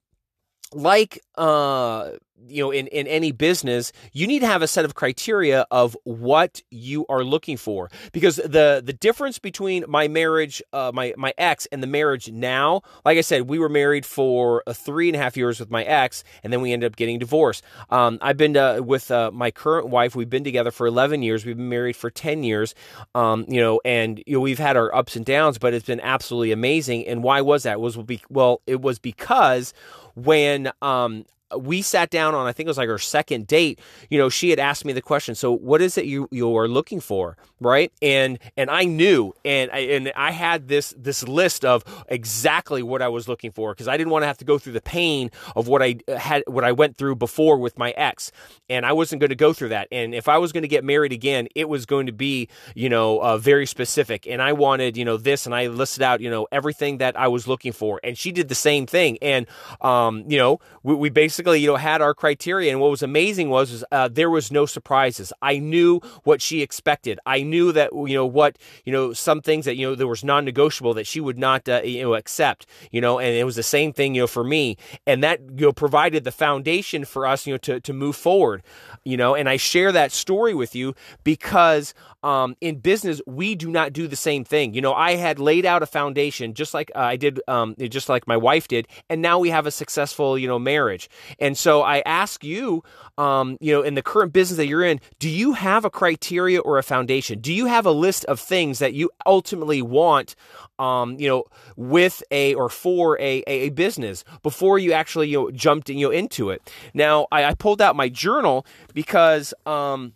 like 0.73 1.21
uh 1.37 2.13
you 2.47 2.63
know 2.63 2.71
in, 2.71 2.87
in 2.89 3.07
any 3.07 3.33
business 3.33 3.93
you 4.13 4.27
need 4.27 4.41
to 4.41 4.47
have 4.47 4.63
a 4.63 4.67
set 4.67 4.85
of 4.85 4.95
criteria 4.95 5.67
of 5.71 5.97
what 6.05 6.63
you 6.71 7.07
are 7.09 7.25
looking 7.25 7.57
for. 7.57 7.91
Because 8.13 8.37
the 8.37 8.83
the 8.85 8.93
difference 8.93 9.39
between 9.39 9.85
my 9.89 10.09
marriage 10.09 10.63
uh, 10.73 10.91
my 10.95 11.15
my 11.17 11.33
ex 11.39 11.67
and 11.73 11.83
the 11.83 11.87
marriage 11.87 12.31
now 12.31 12.83
like 13.05 13.19
i 13.19 13.21
said 13.21 13.43
we 13.43 13.59
were 13.59 13.69
married 13.69 14.05
for 14.05 14.63
a 14.67 14.75
three 14.75 15.09
and 15.09 15.17
a 15.17 15.19
half 15.19 15.37
years 15.37 15.61
with 15.61 15.71
my 15.71 15.85
ex 15.85 16.25
and 16.43 16.53
then 16.53 16.61
we 16.61 16.73
ended 16.73 16.91
up 16.91 16.97
getting 16.97 17.19
divorced. 17.19 17.65
Um, 17.91 18.19
i've 18.23 18.37
been 18.37 18.55
to, 18.55 18.83
with 18.85 19.11
uh, 19.11 19.31
my 19.33 19.51
current 19.51 19.89
wife 19.89 20.15
we've 20.15 20.31
been 20.31 20.45
together 20.45 20.71
for 20.71 20.87
11 20.87 21.23
years. 21.23 21.45
We've 21.45 21.57
been 21.57 21.69
married 21.69 21.97
for 21.97 22.11
10 22.11 22.43
years. 22.43 22.75
Um, 23.15 23.45
you 23.49 23.61
know 23.61 23.81
and 23.85 24.23
you 24.27 24.35
know 24.35 24.41
we've 24.41 24.59
had 24.59 24.77
our 24.77 24.95
ups 24.95 25.17
and 25.17 25.25
downs 25.25 25.59
but 25.59 25.75
it's 25.75 25.87
been 25.87 26.01
absolutely 26.01 26.53
amazing. 26.53 27.07
And 27.07 27.23
why 27.23 27.41
was 27.41 27.63
that? 27.65 27.81
Was 27.81 27.99
well 28.29 28.63
it 28.67 28.81
was 28.81 28.99
because 28.99 29.73
when 30.15 30.71
um, 30.83 31.25
we 31.59 31.83
sat 31.83 32.11
down 32.11 32.35
on 32.35 32.47
I 32.47 32.53
think 32.53 32.67
it 32.67 32.71
was 32.71 32.79
like 32.79 32.89
our 32.89 32.99
second 32.99 33.47
date. 33.47 33.81
You 34.09 34.19
know, 34.19 34.29
she 34.29 34.51
had 34.51 34.59
asked 34.59 34.85
me 34.85 34.93
the 34.93 35.03
question. 35.03 35.35
So, 35.35 35.53
what 35.53 35.81
is 35.81 35.99
it 35.99 36.05
you 36.05 36.29
you 36.31 36.57
are 36.57 36.69
looking 36.69 37.01
for, 37.01 37.37
right? 37.61 37.93
And 38.03 38.39
and 38.57 38.71
I 38.71 38.85
knew, 38.85 39.35
and 39.45 39.71
I, 39.71 39.79
and 39.79 40.13
I 40.17 40.31
had 40.31 40.69
this 40.69 40.95
this 40.97 41.27
list 41.27 41.65
of 41.65 41.85
exactly 42.09 42.83
what 42.83 43.03
I 43.03 43.09
was 43.09 43.29
looking 43.29 43.53
for 43.53 43.73
because 43.73 43.89
I 43.89 43.97
didn't 43.97 44.11
want 44.11 44.23
to 44.23 44.27
have 44.27 44.39
to 44.39 44.45
go 44.45 44.59
through 44.59 44.75
the 44.75 44.81
pain 44.81 45.31
of 45.57 45.69
what 45.69 45.83
I 45.83 45.97
had 46.09 46.43
what 46.47 46.65
I 46.65 46.73
went 46.73 46.97
through 46.97 47.17
before 47.17 47.59
with 47.59 47.79
my 47.79 47.91
ex, 47.93 48.33
and 48.69 48.87
I 48.87 48.93
wasn't 48.93 49.21
going 49.21 49.31
to 49.31 49.37
go 49.37 49.53
through 49.53 49.71
that. 49.71 49.89
And 49.91 50.15
if 50.15 50.29
I 50.29 50.39
was 50.39 50.53
going 50.53 50.63
to 50.63 50.69
get 50.69 50.85
married 50.85 51.13
again, 51.13 51.49
it 51.55 51.69
was 51.69 51.87
going 51.87 52.07
to 52.07 52.13
be 52.13 52.49
you 52.75 52.89
know 52.89 53.21
uh, 53.21 53.39
very 53.39 53.67
specific, 53.67 54.27
and 54.27 54.41
I 54.41 54.53
wanted 54.53 54.97
you 54.97 55.05
know 55.05 55.17
this, 55.17 55.47
and 55.47 55.55
I 55.55 55.67
listed 55.67 56.03
out 56.03 56.21
you 56.21 56.31
know 56.31 56.47
everything 56.53 56.99
that 56.99 57.19
I 57.19 57.29
was 57.29 57.49
looking 57.49 57.73
for, 57.73 58.01
and 58.05 58.17
she 58.17 58.33
did 58.33 58.49
the 58.49 58.55
same 58.55 58.87
thing, 58.87 59.19
and 59.21 59.47
um, 59.81 60.25
you 60.29 60.39
know 60.39 60.61
we, 60.83 60.95
we 60.95 61.11
basically 61.11 61.40
basically, 61.41 61.61
you 61.61 61.69
know, 61.69 61.77
had 61.77 62.03
our 62.03 62.13
criteria. 62.13 62.71
And 62.71 62.81
what 62.81 62.91
was 62.91 63.03
amazing 63.03 63.49
was, 63.49 63.73
was 63.73 63.85
uh, 63.91 64.09
there 64.09 64.29
was 64.29 64.53
no 64.53 64.67
surprises. 64.67 65.33
I 65.41 65.59
knew 65.59 66.01
what 66.25 66.43
she 66.43 66.61
expected. 66.61 67.19
I 67.25 67.43
knew 67.43 67.73
that, 67.73 67.93
you 67.95 68.15
know, 68.15 68.27
what, 68.27 68.59
you 68.85 68.93
know, 68.93 69.15
some 69.15 69.41
things 69.41 69.65
that, 69.65 69.77
you 69.77 69.89
know, 69.89 69.95
there 69.95 70.07
was 70.07 70.23
non 70.23 70.45
negotiable 70.45 70.93
that 70.95 71.07
she 71.07 71.21
would 71.21 71.39
not, 71.39 71.67
uh, 71.67 71.81
you 71.83 72.03
know, 72.03 72.15
accept, 72.15 72.67
you 72.91 73.01
know, 73.01 73.19
and 73.19 73.35
it 73.35 73.45
was 73.45 73.57
the 73.57 73.63
same 73.63 73.93
thing, 73.93 74.15
you 74.15 74.23
know, 74.23 74.27
for 74.27 74.45
me. 74.45 74.77
And 75.07 75.25
that, 75.25 75.41
you 75.41 75.67
know, 75.67 75.73
provided 75.73 76.25
the 76.25 76.33
foundation 76.33 77.07
for 77.07 77.27
us, 77.27 77.47
you 77.47 77.55
know, 77.55 77.59
to, 77.59 77.81
to 77.81 77.93
move 77.93 78.17
forward, 78.17 78.63
you 79.05 79.17
know, 79.17 79.35
and 79.35 79.49
I 79.49 79.57
share 79.57 79.93
that 79.93 80.13
story 80.13 80.53
with 80.53 80.75
you 80.75 80.95
because 81.25 81.95
um, 82.23 82.57
in 82.61 82.79
business, 82.81 83.21
we 83.27 83.55
do 83.55 83.71
not 83.71 83.93
do 83.93 84.07
the 84.07 84.17
same 84.17 84.45
thing. 84.45 84.75
You 84.75 84.83
know, 84.83 84.93
I 84.93 85.15
had 85.15 85.39
laid 85.39 85.65
out 85.65 85.83
a 85.83 85.87
foundation 85.87 86.55
just 86.55 86.75
like 86.75 86.91
uh, 86.95 86.99
I 86.99 87.17
did, 87.17 87.41
um, 87.49 87.75
just 87.89 88.09
like 88.09 88.27
my 88.27 88.37
wife 88.37 88.69
did, 88.69 88.89
and 89.09 89.23
now 89.23 89.39
we 89.39 89.51
have 89.51 89.67
a 89.67 89.71
successful, 89.71 90.39
you 90.39 90.47
know, 90.47 90.59
marriage. 90.59 91.09
And 91.39 91.57
so 91.57 91.83
I 91.83 92.03
ask 92.07 92.45
you, 92.45 92.83
um, 93.19 93.57
you 93.61 93.73
know, 93.73 93.83
in 93.83 93.95
the 93.95 94.03
current 94.03 94.33
business 94.33 94.57
that 94.57 94.67
you're 94.67 94.85
in, 94.85 95.01
do 95.19 95.29
you 95.29 95.53
have 95.53 95.85
a 95.85 95.91
criteria 95.91 96.61
or 96.61 96.79
a 96.79 96.83
foundation? 96.83 97.41
Do 97.41 97.53
you 97.53 97.67
have 97.67 97.87
a 97.87 97.93
list 97.93 98.25
of 98.27 98.41
things 98.41 98.79
that 98.79 98.95
you 98.95 99.11
ultimately 99.27 99.83
want? 99.83 100.35
Um, 100.79 101.21
you 101.21 101.29
know, 101.29 101.45
with 101.77 102.23
a 102.31 102.55
or 102.55 102.71
for 102.71 103.21
a, 103.21 103.45
a, 103.47 103.53
a 103.67 103.69
business 103.71 104.25
before 104.43 104.79
you 104.79 104.93
actually 104.93 105.29
you 105.29 105.39
know 105.39 105.51
jumped 105.51 105.91
you 105.91 106.07
know 106.07 106.11
into 106.11 106.49
it. 106.49 106.73
Now 106.95 107.27
I, 107.31 107.45
I 107.45 107.55
pulled 107.55 107.83
out 107.83 107.97
my 107.97 108.09
journal 108.09 108.65
because 108.95 109.53
um, 109.67 110.15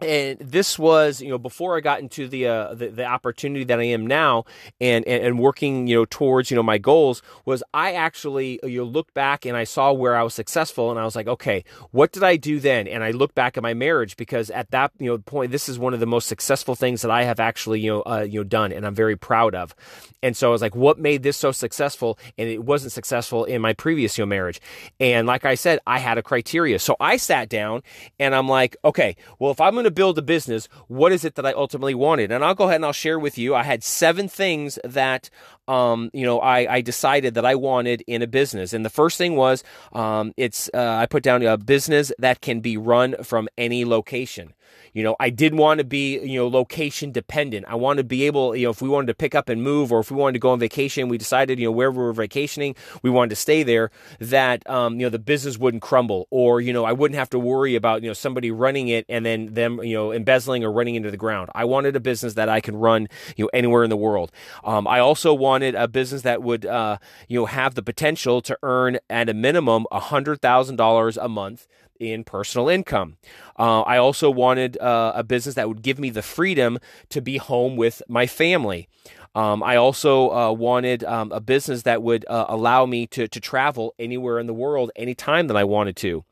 and 0.00 0.38
this 0.38 0.78
was 0.78 1.22
you 1.22 1.30
know 1.30 1.38
before 1.38 1.76
I 1.76 1.80
got 1.80 2.00
into 2.00 2.28
the, 2.28 2.46
uh, 2.46 2.74
the, 2.74 2.88
the 2.88 3.04
opportunity 3.04 3.64
that 3.64 3.80
I 3.80 3.84
am 3.84 4.06
now 4.06 4.44
and, 4.78 5.06
and, 5.06 5.24
and 5.24 5.38
working 5.38 5.86
you 5.86 5.96
know 5.96 6.04
towards 6.04 6.50
you 6.50 6.54
know 6.54 6.62
my 6.62 6.76
goals 6.76 7.22
was 7.46 7.62
I 7.72 7.94
actually 7.94 8.60
you 8.62 8.78
know, 8.78 8.84
looked 8.84 9.14
back 9.14 9.46
and 9.46 9.56
I 9.56 9.64
saw 9.64 9.92
where 9.92 10.14
I 10.14 10.22
was 10.22 10.34
successful 10.34 10.90
and 10.90 11.00
I 11.00 11.04
was 11.04 11.16
like 11.16 11.26
okay 11.26 11.64
what 11.92 12.12
did 12.12 12.22
I 12.22 12.36
do 12.36 12.60
then? 12.60 12.86
And 12.86 13.02
I 13.02 13.10
look 13.10 13.34
back 13.34 13.56
at 13.56 13.62
my 13.62 13.72
marriage 13.72 14.16
because 14.16 14.50
at 14.50 14.70
that 14.70 14.92
you 14.98 15.06
know 15.06 15.18
point 15.18 15.50
this 15.50 15.68
is 15.68 15.78
one 15.78 15.94
of 15.94 16.00
the 16.00 16.06
most 16.06 16.28
successful 16.28 16.74
things 16.74 17.00
that 17.02 17.10
I 17.10 17.24
have 17.24 17.40
actually 17.40 17.80
you 17.80 17.90
know 17.90 18.02
uh, 18.02 18.26
you 18.28 18.40
know 18.40 18.44
done 18.44 18.72
and 18.72 18.86
I'm 18.86 18.94
very 18.94 19.16
proud 19.16 19.54
of. 19.54 19.74
And 20.22 20.36
so 20.36 20.48
I 20.48 20.50
was 20.50 20.60
like 20.60 20.76
what 20.76 20.98
made 20.98 21.22
this 21.22 21.38
so 21.38 21.52
successful? 21.52 22.18
And 22.36 22.48
it 22.48 22.62
wasn't 22.62 22.92
successful 22.92 23.44
in 23.44 23.62
my 23.62 23.72
previous 23.72 24.18
you 24.18 24.22
know 24.22 24.26
marriage. 24.26 24.60
And 25.00 25.26
like 25.26 25.46
I 25.46 25.54
said 25.54 25.80
I 25.86 26.00
had 26.00 26.18
a 26.18 26.22
criteria. 26.22 26.78
So 26.78 26.96
I 27.00 27.16
sat 27.16 27.48
down 27.48 27.82
and 28.18 28.34
I'm 28.34 28.48
like 28.48 28.76
okay 28.84 29.16
well 29.38 29.52
if 29.52 29.60
I'm 29.60 29.72
going 29.72 29.85
to 29.86 29.90
build 29.90 30.18
a 30.18 30.22
business, 30.22 30.68
what 30.88 31.12
is 31.12 31.24
it 31.24 31.34
that 31.36 31.46
I 31.46 31.52
ultimately 31.52 31.94
wanted? 31.94 32.30
And 32.30 32.44
I'll 32.44 32.54
go 32.54 32.64
ahead 32.64 32.76
and 32.76 32.84
I'll 32.84 32.92
share 32.92 33.18
with 33.18 33.38
you. 33.38 33.54
I 33.54 33.62
had 33.62 33.82
seven 33.82 34.28
things 34.28 34.78
that 34.84 35.30
um, 35.68 36.10
you 36.12 36.24
know, 36.24 36.38
I, 36.40 36.76
I 36.76 36.80
decided 36.80 37.34
that 37.34 37.44
I 37.44 37.54
wanted 37.54 38.02
in 38.06 38.22
a 38.22 38.26
business. 38.26 38.72
And 38.72 38.84
the 38.84 38.90
first 38.90 39.18
thing 39.18 39.36
was, 39.36 39.64
um, 39.92 40.32
it's 40.36 40.70
uh, 40.72 40.96
I 41.00 41.06
put 41.06 41.22
down 41.22 41.42
a 41.42 41.56
business 41.58 42.12
that 42.18 42.40
can 42.40 42.60
be 42.60 42.76
run 42.76 43.16
from 43.22 43.48
any 43.58 43.84
location. 43.84 44.54
You 44.96 45.02
know, 45.04 45.16
I 45.20 45.30
did 45.30 45.54
want 45.54 45.78
to 45.78 45.84
be, 45.84 46.18
you 46.18 46.38
know, 46.38 46.48
location 46.48 47.12
dependent. 47.12 47.66
I 47.68 47.74
want 47.76 47.98
to 47.98 48.04
be 48.04 48.24
able, 48.24 48.56
you 48.56 48.64
know, 48.64 48.70
if 48.70 48.82
we 48.82 48.88
wanted 48.88 49.08
to 49.08 49.14
pick 49.14 49.34
up 49.34 49.48
and 49.48 49.62
move 49.62 49.92
or 49.92 50.00
if 50.00 50.10
we 50.10 50.16
wanted 50.16 50.32
to 50.32 50.38
go 50.38 50.50
on 50.50 50.58
vacation, 50.58 51.08
we 51.08 51.18
decided, 51.18 51.58
you 51.58 51.66
know, 51.66 51.72
wherever 51.72 52.00
we 52.00 52.06
were 52.06 52.12
vacationing, 52.12 52.74
we 53.02 53.10
wanted 53.10 53.30
to 53.30 53.36
stay 53.36 53.62
there, 53.62 53.90
that, 54.20 54.68
um, 54.68 54.98
you 54.98 55.06
know, 55.06 55.10
the 55.10 55.18
business 55.18 55.58
wouldn't 55.58 55.82
crumble 55.82 56.26
or, 56.30 56.60
you 56.60 56.72
know, 56.72 56.84
I 56.84 56.92
wouldn't 56.92 57.18
have 57.18 57.30
to 57.30 57.38
worry 57.38 57.76
about, 57.76 58.02
you 58.02 58.08
know, 58.08 58.14
somebody 58.14 58.50
running 58.50 58.88
it 58.88 59.04
and 59.08 59.24
then 59.24 59.54
them, 59.54 59.82
you 59.82 59.94
know 59.94 60.12
embezzling 60.12 60.64
or 60.64 60.72
running 60.72 60.94
into 60.94 61.10
the 61.10 61.16
ground. 61.16 61.50
I 61.54 61.64
wanted 61.64 61.96
a 61.96 62.00
business 62.00 62.34
that 62.34 62.48
I 62.48 62.60
can 62.60 62.76
run 62.76 63.08
you 63.36 63.44
know 63.44 63.50
anywhere 63.52 63.84
in 63.84 63.90
the 63.90 63.96
world. 63.96 64.32
Um, 64.64 64.86
I 64.86 64.98
also 65.00 65.34
wanted 65.34 65.74
a 65.74 65.88
business 65.88 66.22
that 66.22 66.42
would 66.42 66.66
uh, 66.66 66.98
you 67.28 67.40
know 67.40 67.46
have 67.46 67.74
the 67.74 67.82
potential 67.82 68.40
to 68.42 68.58
earn 68.62 68.98
at 69.10 69.28
a 69.28 69.34
minimum 69.34 69.86
hundred 69.92 70.40
thousand 70.40 70.76
dollars 70.76 71.16
a 71.16 71.28
month 71.28 71.66
in 72.00 72.24
personal 72.24 72.68
income. 72.68 73.16
Uh, 73.58 73.82
I 73.82 73.98
also 73.98 74.30
wanted 74.30 74.78
uh, 74.78 75.12
a 75.14 75.24
business 75.24 75.54
that 75.54 75.68
would 75.68 75.82
give 75.82 75.98
me 75.98 76.10
the 76.10 76.22
freedom 76.22 76.78
to 77.10 77.20
be 77.20 77.38
home 77.38 77.76
with 77.76 78.02
my 78.08 78.26
family. 78.26 78.88
Um, 79.36 79.62
I 79.62 79.76
also 79.76 80.30
uh, 80.30 80.52
wanted 80.52 81.04
um, 81.04 81.30
a 81.30 81.40
business 81.40 81.82
that 81.82 82.02
would 82.02 82.24
uh, 82.26 82.46
allow 82.48 82.86
me 82.86 83.06
to, 83.08 83.28
to 83.28 83.38
travel 83.38 83.94
anywhere 83.98 84.38
in 84.38 84.46
the 84.46 84.54
world 84.54 84.90
anytime 84.96 85.48
that 85.48 85.58
I 85.58 85.64
wanted 85.64 85.94
to. 85.96 86.24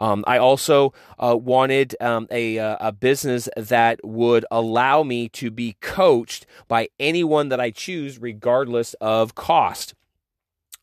Um, 0.00 0.24
I 0.26 0.38
also 0.38 0.92
uh, 1.18 1.36
wanted 1.40 1.94
um, 2.00 2.26
a, 2.32 2.58
uh, 2.58 2.76
a 2.80 2.92
business 2.92 3.48
that 3.56 4.00
would 4.04 4.44
allow 4.50 5.04
me 5.04 5.28
to 5.30 5.52
be 5.52 5.76
coached 5.80 6.46
by 6.66 6.88
anyone 6.98 7.48
that 7.50 7.60
I 7.60 7.70
choose, 7.70 8.18
regardless 8.18 8.94
of 8.94 9.36
cost. 9.36 9.94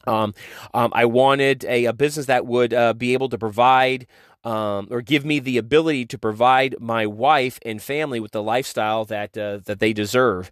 Um, 0.07 0.33
um, 0.73 0.91
I 0.93 1.05
wanted 1.05 1.65
a, 1.65 1.85
a, 1.85 1.93
business 1.93 2.27
that 2.27 2.45
would 2.45 2.73
uh, 2.73 2.93
be 2.93 3.13
able 3.13 3.29
to 3.29 3.37
provide 3.37 4.07
um, 4.43 4.87
or 4.91 5.01
give 5.01 5.25
me 5.25 5.39
the 5.39 5.57
ability 5.57 6.05
to 6.05 6.17
provide 6.17 6.75
my 6.79 7.07
wife 7.07 7.59
and 7.65 7.81
family 7.81 8.19
with 8.19 8.31
the 8.31 8.43
lifestyle 8.43 9.05
that 9.05 9.37
uh, 9.37 9.59
that 9.65 9.79
they 9.79 9.91
deserve. 9.91 10.51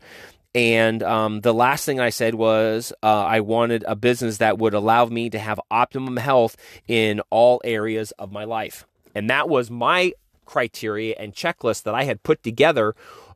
And 0.55 1.01
um, 1.01 1.41
the 1.41 1.53
last 1.53 1.85
thing 1.85 1.99
I 1.99 2.09
said 2.09 2.35
was 2.35 2.93
uh, 3.01 3.25
I 3.25 3.39
wanted 3.39 3.83
a 3.87 3.95
business 3.95 4.37
that 4.37 4.59
would 4.59 4.73
allow 4.73 5.05
me 5.05 5.29
to 5.31 5.39
have 5.39 5.59
optimum 5.71 6.17
health 6.17 6.55
in 6.87 7.21
all 7.29 7.61
areas 7.63 8.11
of 8.11 8.31
my 8.31 8.43
life. 8.43 8.85
And 9.15 9.29
that 9.29 9.49
was 9.49 9.71
my 9.71 10.13
criteria 10.45 11.15
and 11.17 11.33
checklist 11.33 11.83
that 11.83 11.95
I 11.95 12.03
had 12.03 12.21
put 12.23 12.43
together 12.43 12.95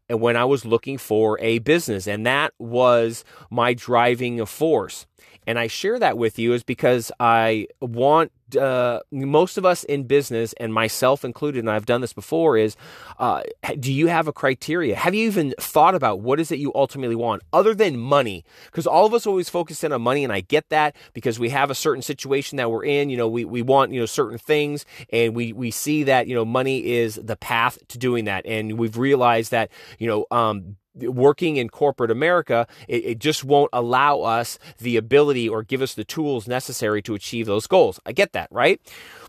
when 0.10 0.38
I 0.38 0.46
was 0.46 0.66
looking 0.66 0.98
for 0.98 1.40
a 1.40 1.60
business. 1.60 2.08
And 2.08 2.26
that 2.26 2.54
was 2.60 3.26
my 3.50 3.74
driving 3.74 4.46
force. 4.46 5.06
And 5.48 5.58
I 5.58 5.68
share 5.68 5.98
that 5.98 6.18
with 6.18 6.38
you 6.38 6.54
is 6.54 6.64
because 6.64 7.12
I 7.20 7.68
want 7.82 8.32
uh, 8.56 9.00
most 9.12 9.58
of 9.58 9.66
us 9.66 9.84
in 9.84 10.04
business, 10.04 10.54
and 10.54 10.74
myself 10.74 11.26
included, 11.26 11.60
and 11.60 11.70
I've 11.70 11.86
done 11.86 12.02
this 12.02 12.14
before, 12.14 12.58
is 12.58 12.78
uh, 13.20 13.42
do 13.80 13.92
you 13.92 14.08
have 14.08 14.28
a 14.28 14.34
criteria? 14.34 14.96
Have 14.96 15.14
you 15.14 15.26
even 15.28 15.54
thought 15.60 15.96
about 15.96 16.22
what 16.22 16.40
is 16.40 16.52
it 16.52 16.60
you 16.60 16.72
ultimately 16.74 17.16
want 17.16 17.42
other 17.52 17.74
than 17.74 17.98
money? 17.98 18.46
Because 18.66 18.88
all 18.88 19.06
of 19.06 19.14
us 19.14 19.28
always 19.28 19.50
focus 19.50 19.84
in 19.84 19.92
on 19.92 20.02
money, 20.02 20.24
and 20.24 20.32
I 20.32 20.42
get 20.42 20.70
that 20.70 20.96
because 21.14 21.40
we 21.40 21.50
have 21.50 21.70
a 21.70 21.76
certain 21.76 22.02
situation 22.02 22.58
that 22.58 22.72
we're 22.72 22.86
in. 22.86 23.10
You 23.10 23.18
know, 23.18 23.28
we, 23.28 23.44
we 23.44 23.62
want, 23.62 23.92
you 23.92 24.00
know, 24.00 24.06
certain 24.06 24.38
things, 24.38 24.86
and 25.12 25.36
we, 25.36 25.52
we 25.52 25.72
see 25.72 26.04
that, 26.04 26.28
you 26.28 26.36
know, 26.36 26.46
money 26.46 26.86
is 26.86 27.16
the 27.16 27.36
path 27.36 27.78
to 27.90 27.98
doing 27.98 28.26
that. 28.26 28.46
And 28.46 28.78
we've 28.78 28.98
realized 28.98 29.52
that, 29.52 29.72
you 30.00 30.08
know, 30.08 30.26
um, 30.32 30.78
working 31.02 31.58
in 31.58 31.70
corporate 31.70 32.12
America, 32.12 32.68
it, 32.88 33.06
it, 33.06 33.20
just 33.20 33.44
won't 33.44 33.70
allow 33.74 34.22
us 34.22 34.60
the 34.80 34.98
ability 34.98 35.48
or 35.50 35.64
give 35.64 35.82
us 35.82 35.94
the 35.94 36.04
tools 36.04 36.48
necessary 36.48 37.02
to 37.02 37.16
achieve 37.16 37.46
those 37.46 37.68
goals. 37.68 38.00
I 38.06 38.12
get 38.12 38.34
that, 38.34 38.48
right? 38.52 38.80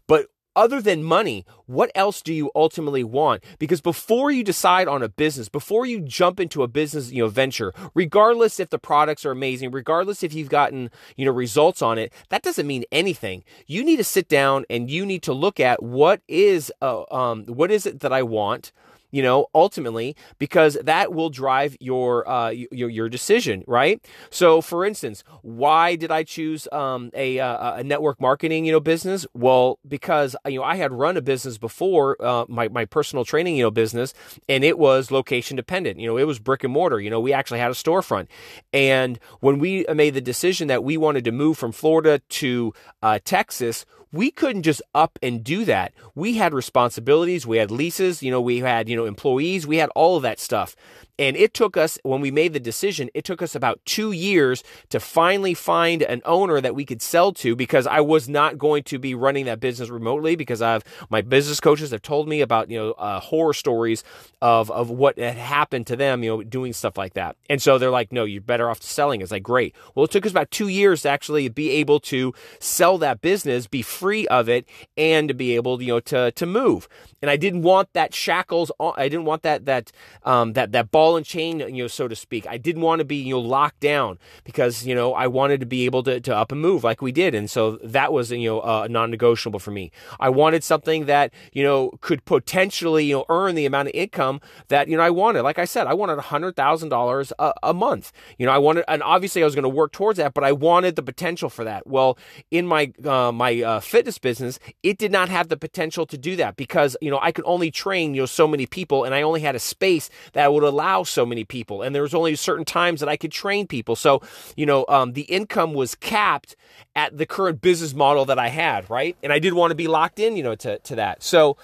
But 0.06 0.26
other 0.58 0.82
than 0.82 1.04
money, 1.04 1.46
what 1.66 1.88
else 1.94 2.20
do 2.20 2.34
you 2.34 2.50
ultimately 2.52 3.04
want? 3.04 3.44
Because 3.60 3.80
before 3.80 4.32
you 4.32 4.42
decide 4.42 4.88
on 4.88 5.04
a 5.04 5.08
business, 5.08 5.48
before 5.48 5.86
you 5.86 6.00
jump 6.00 6.40
into 6.40 6.64
a 6.64 6.68
business, 6.68 7.12
you 7.12 7.22
know, 7.22 7.28
venture, 7.28 7.72
regardless 7.94 8.58
if 8.58 8.68
the 8.68 8.78
products 8.78 9.24
are 9.24 9.30
amazing, 9.30 9.70
regardless 9.70 10.24
if 10.24 10.34
you've 10.34 10.48
gotten, 10.48 10.90
you 11.16 11.24
know, 11.24 11.30
results 11.30 11.80
on 11.80 11.96
it, 11.96 12.12
that 12.30 12.42
doesn't 12.42 12.66
mean 12.66 12.84
anything. 12.90 13.44
You 13.68 13.84
need 13.84 13.98
to 13.98 14.04
sit 14.04 14.28
down 14.28 14.64
and 14.68 14.90
you 14.90 15.06
need 15.06 15.22
to 15.22 15.32
look 15.32 15.60
at 15.60 15.80
what 15.80 16.22
is, 16.26 16.72
uh, 16.82 17.04
um, 17.12 17.44
what 17.46 17.70
is 17.70 17.86
it 17.86 18.00
that 18.00 18.12
I 18.12 18.24
want? 18.24 18.72
You 19.10 19.22
know, 19.22 19.46
ultimately, 19.54 20.16
because 20.38 20.74
that 20.82 21.12
will 21.12 21.30
drive 21.30 21.76
your 21.80 22.28
uh, 22.28 22.50
your 22.50 22.90
your 22.90 23.08
decision, 23.08 23.64
right? 23.66 24.04
So, 24.30 24.60
for 24.60 24.84
instance, 24.84 25.24
why 25.42 25.96
did 25.96 26.10
I 26.10 26.24
choose 26.24 26.68
um, 26.72 27.10
a 27.14 27.38
uh, 27.38 27.76
a 27.76 27.84
network 27.84 28.20
marketing 28.20 28.64
you 28.64 28.72
know 28.72 28.80
business? 28.80 29.26
Well, 29.34 29.78
because 29.86 30.36
you 30.46 30.58
know 30.58 30.64
I 30.64 30.76
had 30.76 30.92
run 30.92 31.16
a 31.16 31.22
business 31.22 31.58
before 31.58 32.16
uh, 32.24 32.44
my 32.48 32.68
my 32.68 32.84
personal 32.84 33.24
training 33.24 33.56
you 33.56 33.64
know 33.64 33.70
business, 33.70 34.12
and 34.48 34.64
it 34.64 34.78
was 34.78 35.10
location 35.10 35.56
dependent. 35.56 35.98
You 35.98 36.06
know, 36.08 36.18
it 36.18 36.24
was 36.24 36.38
brick 36.38 36.64
and 36.64 36.72
mortar. 36.72 37.00
You 37.00 37.10
know, 37.10 37.20
we 37.20 37.32
actually 37.32 37.60
had 37.60 37.70
a 37.70 37.74
storefront, 37.74 38.26
and 38.72 39.18
when 39.40 39.58
we 39.58 39.86
made 39.94 40.14
the 40.14 40.20
decision 40.20 40.68
that 40.68 40.84
we 40.84 40.96
wanted 40.96 41.24
to 41.24 41.32
move 41.32 41.56
from 41.56 41.72
Florida 41.72 42.20
to 42.28 42.72
uh, 43.02 43.18
Texas 43.24 43.86
we 44.12 44.30
couldn't 44.30 44.62
just 44.62 44.82
up 44.94 45.18
and 45.22 45.44
do 45.44 45.64
that. 45.64 45.92
We 46.14 46.36
had 46.36 46.54
responsibilities, 46.54 47.46
we 47.46 47.58
had 47.58 47.70
leases, 47.70 48.22
you 48.22 48.30
know, 48.30 48.40
we 48.40 48.58
had, 48.58 48.88
you 48.88 48.96
know, 48.96 49.04
employees, 49.04 49.66
we 49.66 49.76
had 49.76 49.90
all 49.90 50.16
of 50.16 50.22
that 50.22 50.40
stuff. 50.40 50.76
And 51.18 51.36
it 51.36 51.52
took 51.52 51.76
us, 51.76 51.98
when 52.02 52.20
we 52.20 52.30
made 52.30 52.52
the 52.52 52.60
decision, 52.60 53.10
it 53.12 53.24
took 53.24 53.42
us 53.42 53.54
about 53.54 53.80
two 53.84 54.12
years 54.12 54.62
to 54.90 55.00
finally 55.00 55.54
find 55.54 56.02
an 56.02 56.22
owner 56.24 56.60
that 56.60 56.74
we 56.74 56.84
could 56.84 57.02
sell 57.02 57.32
to 57.32 57.56
because 57.56 57.86
I 57.86 58.00
was 58.00 58.28
not 58.28 58.56
going 58.58 58.84
to 58.84 58.98
be 58.98 59.14
running 59.14 59.46
that 59.46 59.58
business 59.58 59.88
remotely 59.88 60.36
because 60.36 60.62
I've, 60.62 60.84
my 61.10 61.20
business 61.22 61.58
coaches 61.58 61.90
have 61.90 62.02
told 62.02 62.28
me 62.28 62.40
about, 62.40 62.70
you 62.70 62.78
know, 62.78 62.92
uh, 62.92 63.18
horror 63.18 63.52
stories 63.52 64.04
of, 64.40 64.70
of 64.70 64.90
what 64.90 65.18
had 65.18 65.36
happened 65.36 65.86
to 65.88 65.96
them, 65.96 66.22
you 66.22 66.30
know, 66.30 66.42
doing 66.42 66.72
stuff 66.72 66.96
like 66.96 67.14
that. 67.14 67.36
And 67.50 67.60
so 67.60 67.78
they're 67.78 67.90
like, 67.90 68.12
no, 68.12 68.24
you're 68.24 68.40
better 68.40 68.70
off 68.70 68.82
selling. 68.82 69.20
It's 69.20 69.32
like, 69.32 69.42
great. 69.42 69.74
Well, 69.94 70.04
it 70.04 70.10
took 70.10 70.24
us 70.24 70.32
about 70.32 70.50
two 70.50 70.68
years 70.68 71.02
to 71.02 71.08
actually 71.08 71.48
be 71.48 71.70
able 71.70 71.98
to 72.00 72.32
sell 72.60 72.98
that 72.98 73.20
business, 73.20 73.66
be 73.66 73.82
free 73.82 74.28
of 74.28 74.48
it, 74.48 74.68
and 74.96 75.28
to 75.28 75.34
be 75.34 75.56
able, 75.56 75.82
you 75.82 75.94
know, 75.94 76.00
to, 76.00 76.30
to 76.30 76.46
move. 76.46 76.88
And 77.20 77.30
I 77.30 77.36
didn't 77.36 77.62
want 77.62 77.92
that 77.94 78.14
shackles. 78.14 78.70
I 78.78 79.08
didn't 79.08 79.24
want 79.24 79.42
that, 79.42 79.64
that, 79.64 79.90
um, 80.22 80.52
that, 80.52 80.70
that 80.72 80.92
ball 80.92 81.07
ball 81.08 81.16
and 81.16 81.24
chain, 81.24 81.60
you 81.60 81.84
know, 81.84 81.88
so 81.88 82.06
to 82.06 82.14
speak. 82.14 82.46
I 82.46 82.58
didn't 82.58 82.82
want 82.82 82.98
to 82.98 83.04
be, 83.04 83.16
you 83.16 83.34
know, 83.34 83.40
locked 83.40 83.80
down 83.80 84.18
because, 84.44 84.86
you 84.86 84.94
know, 84.94 85.14
I 85.14 85.26
wanted 85.26 85.60
to 85.60 85.66
be 85.66 85.86
able 85.86 86.02
to, 86.02 86.20
to 86.20 86.36
up 86.36 86.52
and 86.52 86.60
move 86.60 86.84
like 86.84 87.00
we 87.00 87.12
did. 87.12 87.34
And 87.34 87.50
so 87.50 87.78
that 87.82 88.12
was, 88.12 88.30
you 88.30 88.48
know, 88.48 88.60
uh, 88.60 88.86
non 88.90 89.10
negotiable 89.10 89.58
for 89.58 89.70
me. 89.70 89.90
I 90.20 90.28
wanted 90.28 90.62
something 90.62 91.06
that, 91.06 91.32
you 91.52 91.64
know, 91.64 91.92
could 92.02 92.24
potentially, 92.26 93.06
you 93.06 93.16
know, 93.16 93.24
earn 93.30 93.54
the 93.54 93.64
amount 93.64 93.88
of 93.88 93.94
income 93.94 94.40
that, 94.68 94.88
you 94.88 94.96
know, 94.96 95.02
I 95.02 95.10
wanted. 95.10 95.42
Like 95.42 95.58
I 95.58 95.64
said, 95.64 95.86
I 95.86 95.94
wanted 95.94 96.18
$100,000 96.18 97.32
a, 97.38 97.52
a 97.62 97.72
month. 97.74 98.12
You 98.36 98.46
know, 98.46 98.52
I 98.52 98.58
wanted, 98.58 98.84
and 98.86 99.02
obviously 99.02 99.42
I 99.42 99.46
was 99.46 99.54
going 99.54 99.62
to 99.62 99.68
work 99.68 99.92
towards 99.92 100.18
that, 100.18 100.34
but 100.34 100.44
I 100.44 100.52
wanted 100.52 100.96
the 100.96 101.02
potential 101.02 101.48
for 101.48 101.64
that. 101.64 101.86
Well, 101.86 102.18
in 102.50 102.66
my, 102.66 102.92
uh, 103.04 103.32
my 103.32 103.62
uh, 103.62 103.80
fitness 103.80 104.18
business, 104.18 104.58
it 104.82 104.98
did 104.98 105.12
not 105.12 105.30
have 105.30 105.48
the 105.48 105.56
potential 105.56 106.04
to 106.06 106.18
do 106.18 106.36
that 106.36 106.56
because, 106.56 106.96
you 107.00 107.10
know, 107.10 107.18
I 107.22 107.32
could 107.32 107.46
only 107.46 107.70
train, 107.70 108.14
you 108.14 108.22
know, 108.22 108.26
so 108.26 108.46
many 108.46 108.66
people 108.66 109.04
and 109.04 109.14
I 109.14 109.22
only 109.22 109.40
had 109.40 109.54
a 109.54 109.58
space 109.58 110.10
that 110.34 110.52
would 110.52 110.64
allow 110.64 110.97
so 111.04 111.26
many 111.26 111.44
people, 111.44 111.82
and 111.82 111.94
there 111.94 112.02
was 112.02 112.14
only 112.14 112.34
certain 112.36 112.64
times 112.64 113.00
that 113.00 113.08
I 113.08 113.16
could 113.16 113.32
train 113.32 113.66
people. 113.66 113.96
So, 113.96 114.22
you 114.56 114.66
know, 114.66 114.84
um, 114.88 115.12
the 115.12 115.22
income 115.22 115.74
was 115.74 115.94
capped 115.94 116.56
at 116.94 117.16
the 117.16 117.26
current 117.26 117.60
business 117.60 117.94
model 117.94 118.24
that 118.26 118.38
I 118.38 118.48
had, 118.48 118.88
right? 118.90 119.16
And 119.22 119.32
I 119.32 119.38
did 119.38 119.52
want 119.54 119.70
to 119.70 119.74
be 119.74 119.88
locked 119.88 120.18
in, 120.18 120.36
you 120.36 120.42
know, 120.42 120.54
to 120.56 120.78
to 120.78 120.94
that. 120.96 121.22
So. 121.22 121.56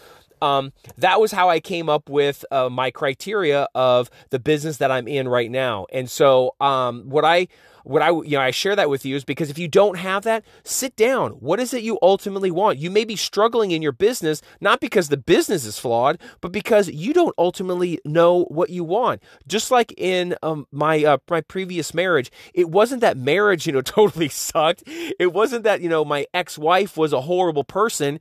Um, 0.45 0.73
that 0.99 1.21
was 1.21 1.33
how 1.33 1.49
I 1.49 1.59
came 1.59 1.89
up 1.89 2.11
with 2.11 2.45
uh, 2.51 2.69
my 2.69 2.91
criteria 2.91 3.67
of 3.75 4.11
the 4.29 4.39
business 4.39 4.77
that 4.77 4.91
I'm 4.91 5.09
in 5.09 5.27
right 5.27 5.51
now. 5.51 5.87
And 5.91 6.11
so, 6.11 6.55
um, 6.61 7.05
what 7.09 7.25
I 7.25 7.49
what 7.85 8.03
I 8.03 8.11
you 8.11 8.31
know 8.31 8.41
I 8.41 8.51
share 8.51 8.75
that 8.77 8.91
with 8.91 9.05
you 9.05 9.15
is 9.17 9.25
because 9.25 9.51
if 9.51 9.59
you 9.59 9.69
don't 9.69 9.97
have 9.99 10.25
that, 10.25 10.45
sit 10.65 10.97
down. 10.97 11.33
What 11.33 11.61
is 11.61 11.73
it 11.73 11.83
you 11.83 11.99
ultimately 12.03 12.51
want? 12.51 12.79
You 12.79 12.91
may 12.91 13.05
be 13.05 13.17
struggling 13.17 13.71
in 13.71 13.83
your 13.83 13.93
business 13.93 14.43
not 14.61 14.81
because 14.81 15.09
the 15.09 15.17
business 15.17 15.65
is 15.65 15.79
flawed, 15.79 16.19
but 16.41 16.53
because 16.53 16.89
you 16.89 17.13
don't 17.13 17.35
ultimately 17.39 18.01
know 18.05 18.45
what 18.45 18.71
you 18.71 18.85
want. 18.85 19.23
Just 19.47 19.71
like 19.71 19.95
in 19.97 20.35
um, 20.43 20.67
my 20.73 21.05
uh, 21.05 21.19
my 21.31 21.41
previous 21.41 21.95
marriage, 21.95 22.31
it 22.53 22.69
wasn't 22.71 23.01
that 23.01 23.17
marriage 23.17 23.67
you 23.67 23.73
know 23.73 23.83
totally 23.83 24.29
sucked. 24.29 24.83
It 24.87 25.33
wasn't 25.33 25.65
that 25.65 25.81
you 25.81 25.89
know 25.89 26.05
my 26.05 26.27
ex 26.35 26.59
wife 26.59 26.97
was 26.97 27.13
a 27.13 27.23
horrible 27.23 27.65
person. 27.65 28.21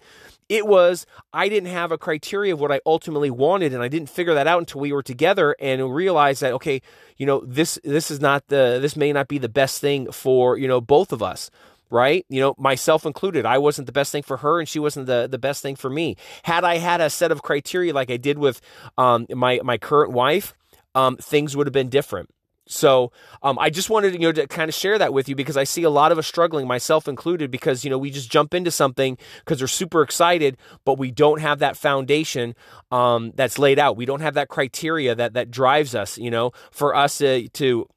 It 0.53 0.67
was 0.67 1.07
I 1.33 1.49
didn't 1.49 1.71
have 1.71 1.91
a 1.91 1.97
criteria 1.97 2.53
of 2.53 2.59
what 2.59 2.71
I 2.71 2.79
ultimately 2.85 3.31
wanted, 3.31 3.73
and 3.73 3.81
I 3.81 3.87
didn't 3.87 4.09
figure 4.09 4.35
that 4.35 4.45
out 4.45 4.59
until 4.59 4.81
we 4.81 4.93
were 4.93 5.01
together 5.01 5.55
and 5.59 5.91
realized 5.91 6.43
that 6.43 6.53
okay, 6.53 6.79
you 7.17 7.25
know 7.25 7.43
this 7.43 7.79
this 7.83 8.11
is 8.11 8.19
not 8.19 8.45
the 8.49 8.77
this 8.79 8.95
may 8.95 9.11
not 9.11 9.27
be 9.27 9.39
the 9.39 9.49
best 9.49 9.81
thing 9.81 10.11
for 10.11 10.55
you 10.59 10.67
know 10.67 10.79
both 10.79 11.11
of 11.11 11.23
us 11.23 11.49
right? 11.89 12.25
You 12.27 12.41
know, 12.41 12.55
myself 12.57 13.05
included. 13.05 13.45
I 13.45 13.59
wasn't 13.59 13.85
the 13.85 13.91
best 13.91 14.11
thing 14.11 14.23
for 14.23 14.37
her, 14.37 14.59
and 14.59 14.67
she 14.67 14.79
wasn't 14.79 15.05
the, 15.05 15.27
the 15.29 15.37
best 15.37 15.61
thing 15.61 15.75
for 15.75 15.91
me. 15.91 16.17
Had 16.41 16.63
I 16.63 16.77
had 16.77 17.01
a 17.01 17.09
set 17.09 17.31
of 17.31 17.43
criteria 17.43 17.93
like 17.93 18.09
I 18.09 18.17
did 18.17 18.39
with 18.39 18.61
um, 18.97 19.27
my 19.29 19.59
my 19.63 19.77
current 19.77 20.11
wife, 20.11 20.55
um, 20.95 21.17
things 21.17 21.55
would 21.55 21.67
have 21.67 21.73
been 21.73 21.89
different. 21.89 22.29
So 22.67 23.11
um, 23.41 23.59
I 23.59 23.69
just 23.69 23.89
wanted 23.89 24.13
you 24.13 24.19
know 24.19 24.31
to 24.31 24.47
kind 24.47 24.69
of 24.69 24.75
share 24.75 24.97
that 24.97 25.13
with 25.13 25.27
you 25.27 25.35
because 25.35 25.57
I 25.57 25.65
see 25.65 25.83
a 25.83 25.89
lot 25.89 26.11
of 26.11 26.17
us 26.17 26.27
struggling, 26.27 26.67
myself 26.67 27.07
included, 27.07 27.51
because 27.51 27.83
you 27.83 27.89
know 27.89 27.97
we 27.97 28.09
just 28.09 28.31
jump 28.31 28.53
into 28.53 28.71
something 28.71 29.17
because 29.39 29.61
we're 29.61 29.67
super 29.67 30.01
excited, 30.01 30.57
but 30.85 30.97
we 30.97 31.11
don't 31.11 31.41
have 31.41 31.59
that 31.59 31.75
foundation 31.75 32.55
um, 32.91 33.31
that's 33.35 33.59
laid 33.59 33.79
out. 33.79 33.97
We 33.97 34.05
don't 34.05 34.21
have 34.21 34.35
that 34.35 34.47
criteria 34.47 35.13
that 35.15 35.33
that 35.33 35.51
drives 35.51 35.93
us. 35.93 36.17
You 36.17 36.31
know, 36.31 36.51
for 36.71 36.95
us 36.95 37.17
to 37.17 37.87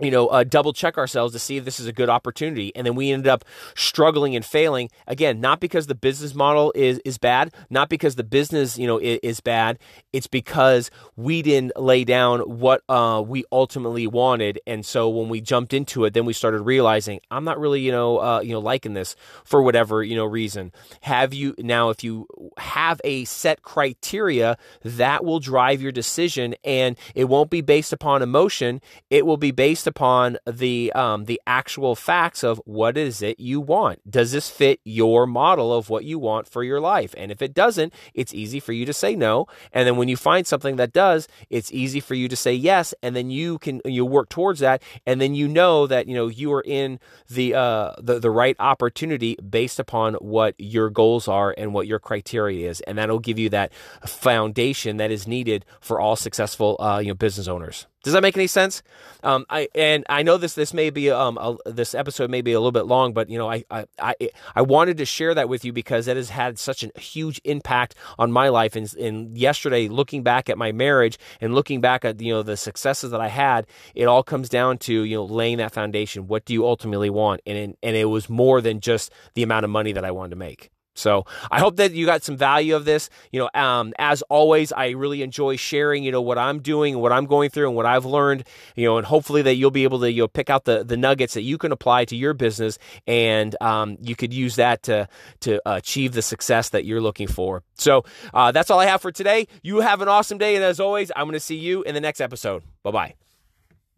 you 0.00 0.10
know, 0.10 0.26
uh, 0.26 0.44
double 0.44 0.74
check 0.74 0.98
ourselves 0.98 1.32
to 1.32 1.38
see 1.38 1.56
if 1.56 1.64
this 1.64 1.80
is 1.80 1.86
a 1.86 1.92
good 1.92 2.10
opportunity. 2.10 2.74
And 2.76 2.86
then 2.86 2.94
we 2.94 3.10
ended 3.10 3.28
up 3.28 3.44
struggling 3.74 4.36
and 4.36 4.44
failing 4.44 4.90
again, 5.06 5.40
not 5.40 5.58
because 5.58 5.86
the 5.86 5.94
business 5.94 6.34
model 6.34 6.70
is, 6.74 7.00
is 7.06 7.16
bad, 7.16 7.54
not 7.70 7.88
because 7.88 8.16
the 8.16 8.24
business, 8.24 8.76
you 8.76 8.86
know, 8.86 8.98
is, 8.98 9.18
is 9.22 9.40
bad. 9.40 9.78
It's 10.12 10.26
because 10.26 10.90
we 11.16 11.40
didn't 11.40 11.72
lay 11.80 12.04
down 12.04 12.40
what 12.40 12.82
uh, 12.90 13.22
we 13.26 13.44
ultimately 13.50 14.06
wanted. 14.06 14.60
And 14.66 14.84
so 14.84 15.08
when 15.08 15.30
we 15.30 15.40
jumped 15.40 15.72
into 15.72 16.04
it, 16.04 16.12
then 16.12 16.26
we 16.26 16.34
started 16.34 16.60
realizing 16.60 17.20
I'm 17.30 17.44
not 17.44 17.58
really, 17.58 17.80
you 17.80 17.92
know, 17.92 18.18
uh, 18.18 18.40
you 18.40 18.52
know, 18.52 18.60
liking 18.60 18.92
this 18.92 19.16
for 19.44 19.62
whatever, 19.62 20.02
you 20.02 20.14
know, 20.14 20.26
reason. 20.26 20.72
Have 21.02 21.32
you 21.32 21.54
now, 21.58 21.88
if 21.88 22.04
you 22.04 22.26
have 22.58 23.00
a 23.02 23.24
set 23.24 23.62
criteria 23.62 24.58
that 24.84 25.24
will 25.24 25.40
drive 25.40 25.80
your 25.80 25.92
decision 25.92 26.54
and 26.64 26.98
it 27.14 27.24
won't 27.24 27.48
be 27.48 27.62
based 27.62 27.94
upon 27.94 28.20
emotion, 28.20 28.82
it 29.08 29.24
will 29.24 29.38
be 29.38 29.52
based 29.52 29.85
based 29.86 29.96
upon 29.96 30.36
the 30.46 30.92
um, 30.94 31.26
the 31.26 31.40
actual 31.46 31.94
facts 31.94 32.42
of 32.42 32.60
what 32.64 32.96
is 32.96 33.22
it 33.22 33.38
you 33.38 33.60
want. 33.60 34.00
Does 34.10 34.32
this 34.32 34.50
fit 34.50 34.80
your 34.84 35.26
model 35.26 35.72
of 35.72 35.88
what 35.88 36.04
you 36.04 36.18
want 36.18 36.48
for 36.48 36.64
your 36.64 36.80
life? 36.80 37.14
And 37.16 37.30
if 37.30 37.40
it 37.40 37.54
doesn't, 37.54 37.92
it's 38.14 38.34
easy 38.34 38.60
for 38.60 38.72
you 38.72 38.84
to 38.86 38.92
say 38.92 39.14
no. 39.14 39.46
And 39.72 39.86
then 39.86 39.96
when 39.96 40.08
you 40.08 40.16
find 40.16 40.46
something 40.46 40.76
that 40.76 40.92
does, 40.92 41.28
it's 41.50 41.72
easy 41.72 42.00
for 42.00 42.14
you 42.14 42.28
to 42.28 42.36
say 42.36 42.52
yes. 42.52 42.94
And 43.02 43.14
then 43.14 43.30
you 43.30 43.58
can 43.58 43.80
you 43.84 44.04
work 44.04 44.28
towards 44.28 44.60
that. 44.60 44.82
And 45.06 45.20
then 45.20 45.34
you 45.34 45.46
know 45.46 45.86
that 45.86 46.08
you 46.08 46.14
know 46.14 46.26
you 46.28 46.52
are 46.52 46.64
in 46.66 46.98
the 47.30 47.54
uh, 47.54 47.92
the 47.98 48.18
the 48.18 48.30
right 48.30 48.56
opportunity 48.58 49.36
based 49.36 49.78
upon 49.78 50.14
what 50.14 50.54
your 50.58 50.90
goals 50.90 51.28
are 51.28 51.54
and 51.56 51.72
what 51.72 51.86
your 51.86 52.00
criteria 52.00 52.68
is, 52.68 52.80
and 52.82 52.98
that'll 52.98 53.20
give 53.20 53.38
you 53.38 53.50
that 53.50 53.72
foundation 54.04 54.96
that 54.96 55.10
is 55.10 55.28
needed 55.28 55.64
for 55.80 56.00
all 56.00 56.16
successful 56.16 56.76
uh, 56.80 56.98
you 56.98 57.08
know 57.08 57.14
business 57.14 57.46
owners. 57.46 57.86
Does 58.06 58.12
that 58.12 58.22
make 58.22 58.36
any 58.36 58.46
sense? 58.46 58.84
Um, 59.24 59.46
I 59.50 59.68
and 59.76 60.04
I 60.08 60.22
know 60.22 60.38
this 60.38 60.54
this 60.54 60.72
may 60.72 60.88
be 60.88 61.10
um 61.10 61.36
a, 61.38 61.56
this 61.70 61.94
episode 61.94 62.30
may 62.30 62.40
be 62.40 62.52
a 62.52 62.58
little 62.58 62.72
bit 62.72 62.86
long, 62.86 63.12
but 63.12 63.28
you 63.28 63.38
know 63.38 63.48
I, 63.48 63.64
I 63.70 63.84
I 64.00 64.14
I 64.54 64.62
wanted 64.62 64.96
to 64.96 65.04
share 65.04 65.34
that 65.34 65.48
with 65.48 65.64
you 65.64 65.72
because 65.72 66.08
it 66.08 66.16
has 66.16 66.30
had 66.30 66.58
such 66.58 66.82
a 66.82 66.98
huge 66.98 67.40
impact 67.44 67.94
on 68.18 68.32
my 68.32 68.48
life. 68.48 68.74
And, 68.74 68.92
and 68.94 69.36
yesterday, 69.36 69.88
looking 69.88 70.22
back 70.22 70.48
at 70.48 70.56
my 70.56 70.72
marriage 70.72 71.18
and 71.40 71.54
looking 71.54 71.82
back 71.82 72.04
at 72.04 72.20
you 72.20 72.32
know 72.32 72.42
the 72.42 72.56
successes 72.56 73.10
that 73.10 73.20
I 73.20 73.28
had, 73.28 73.66
it 73.94 74.06
all 74.06 74.22
comes 74.22 74.48
down 74.48 74.78
to 74.78 75.02
you 75.02 75.16
know 75.16 75.24
laying 75.24 75.58
that 75.58 75.72
foundation. 75.72 76.26
What 76.26 76.46
do 76.46 76.54
you 76.54 76.66
ultimately 76.66 77.10
want? 77.10 77.42
And 77.44 77.76
and 77.82 77.96
it 77.96 78.06
was 78.06 78.30
more 78.30 78.62
than 78.62 78.80
just 78.80 79.12
the 79.34 79.42
amount 79.42 79.64
of 79.64 79.70
money 79.70 79.92
that 79.92 80.04
I 80.04 80.10
wanted 80.10 80.30
to 80.30 80.36
make. 80.36 80.70
So 80.96 81.24
I 81.50 81.60
hope 81.60 81.76
that 81.76 81.92
you 81.92 82.06
got 82.06 82.24
some 82.24 82.36
value 82.36 82.74
of 82.74 82.84
this. 82.84 83.10
You 83.30 83.40
know, 83.40 83.50
um, 83.60 83.92
as 83.98 84.22
always, 84.22 84.72
I 84.72 84.90
really 84.90 85.22
enjoy 85.22 85.56
sharing, 85.56 86.02
you 86.02 86.10
know, 86.10 86.22
what 86.22 86.38
I'm 86.38 86.60
doing, 86.60 86.98
what 86.98 87.12
I'm 87.12 87.26
going 87.26 87.50
through, 87.50 87.68
and 87.68 87.76
what 87.76 87.86
I've 87.86 88.04
learned. 88.04 88.44
You 88.74 88.86
know, 88.86 88.96
and 88.98 89.06
hopefully 89.06 89.42
that 89.42 89.54
you'll 89.54 89.70
be 89.70 89.84
able 89.84 90.00
to 90.00 90.10
you 90.10 90.22
know 90.22 90.28
pick 90.28 90.50
out 90.50 90.64
the 90.64 90.84
the 90.84 90.96
nuggets 90.96 91.34
that 91.34 91.42
you 91.42 91.58
can 91.58 91.72
apply 91.72 92.06
to 92.06 92.16
your 92.16 92.34
business, 92.34 92.78
and 93.06 93.54
um, 93.60 93.98
you 94.00 94.16
could 94.16 94.32
use 94.32 94.56
that 94.56 94.82
to 94.84 95.08
to 95.40 95.60
achieve 95.66 96.12
the 96.12 96.22
success 96.22 96.70
that 96.70 96.84
you're 96.84 97.00
looking 97.00 97.28
for. 97.28 97.62
So 97.74 98.04
uh, 98.32 98.52
that's 98.52 98.70
all 98.70 98.80
I 98.80 98.86
have 98.86 99.02
for 99.02 99.12
today. 99.12 99.48
You 99.62 99.80
have 99.80 100.00
an 100.00 100.08
awesome 100.08 100.38
day, 100.38 100.56
and 100.56 100.64
as 100.64 100.80
always, 100.80 101.12
I'm 101.14 101.24
going 101.24 101.34
to 101.34 101.40
see 101.40 101.56
you 101.56 101.82
in 101.82 101.94
the 101.94 102.00
next 102.00 102.20
episode. 102.20 102.62
Bye 102.82 102.90
bye. 102.90 103.25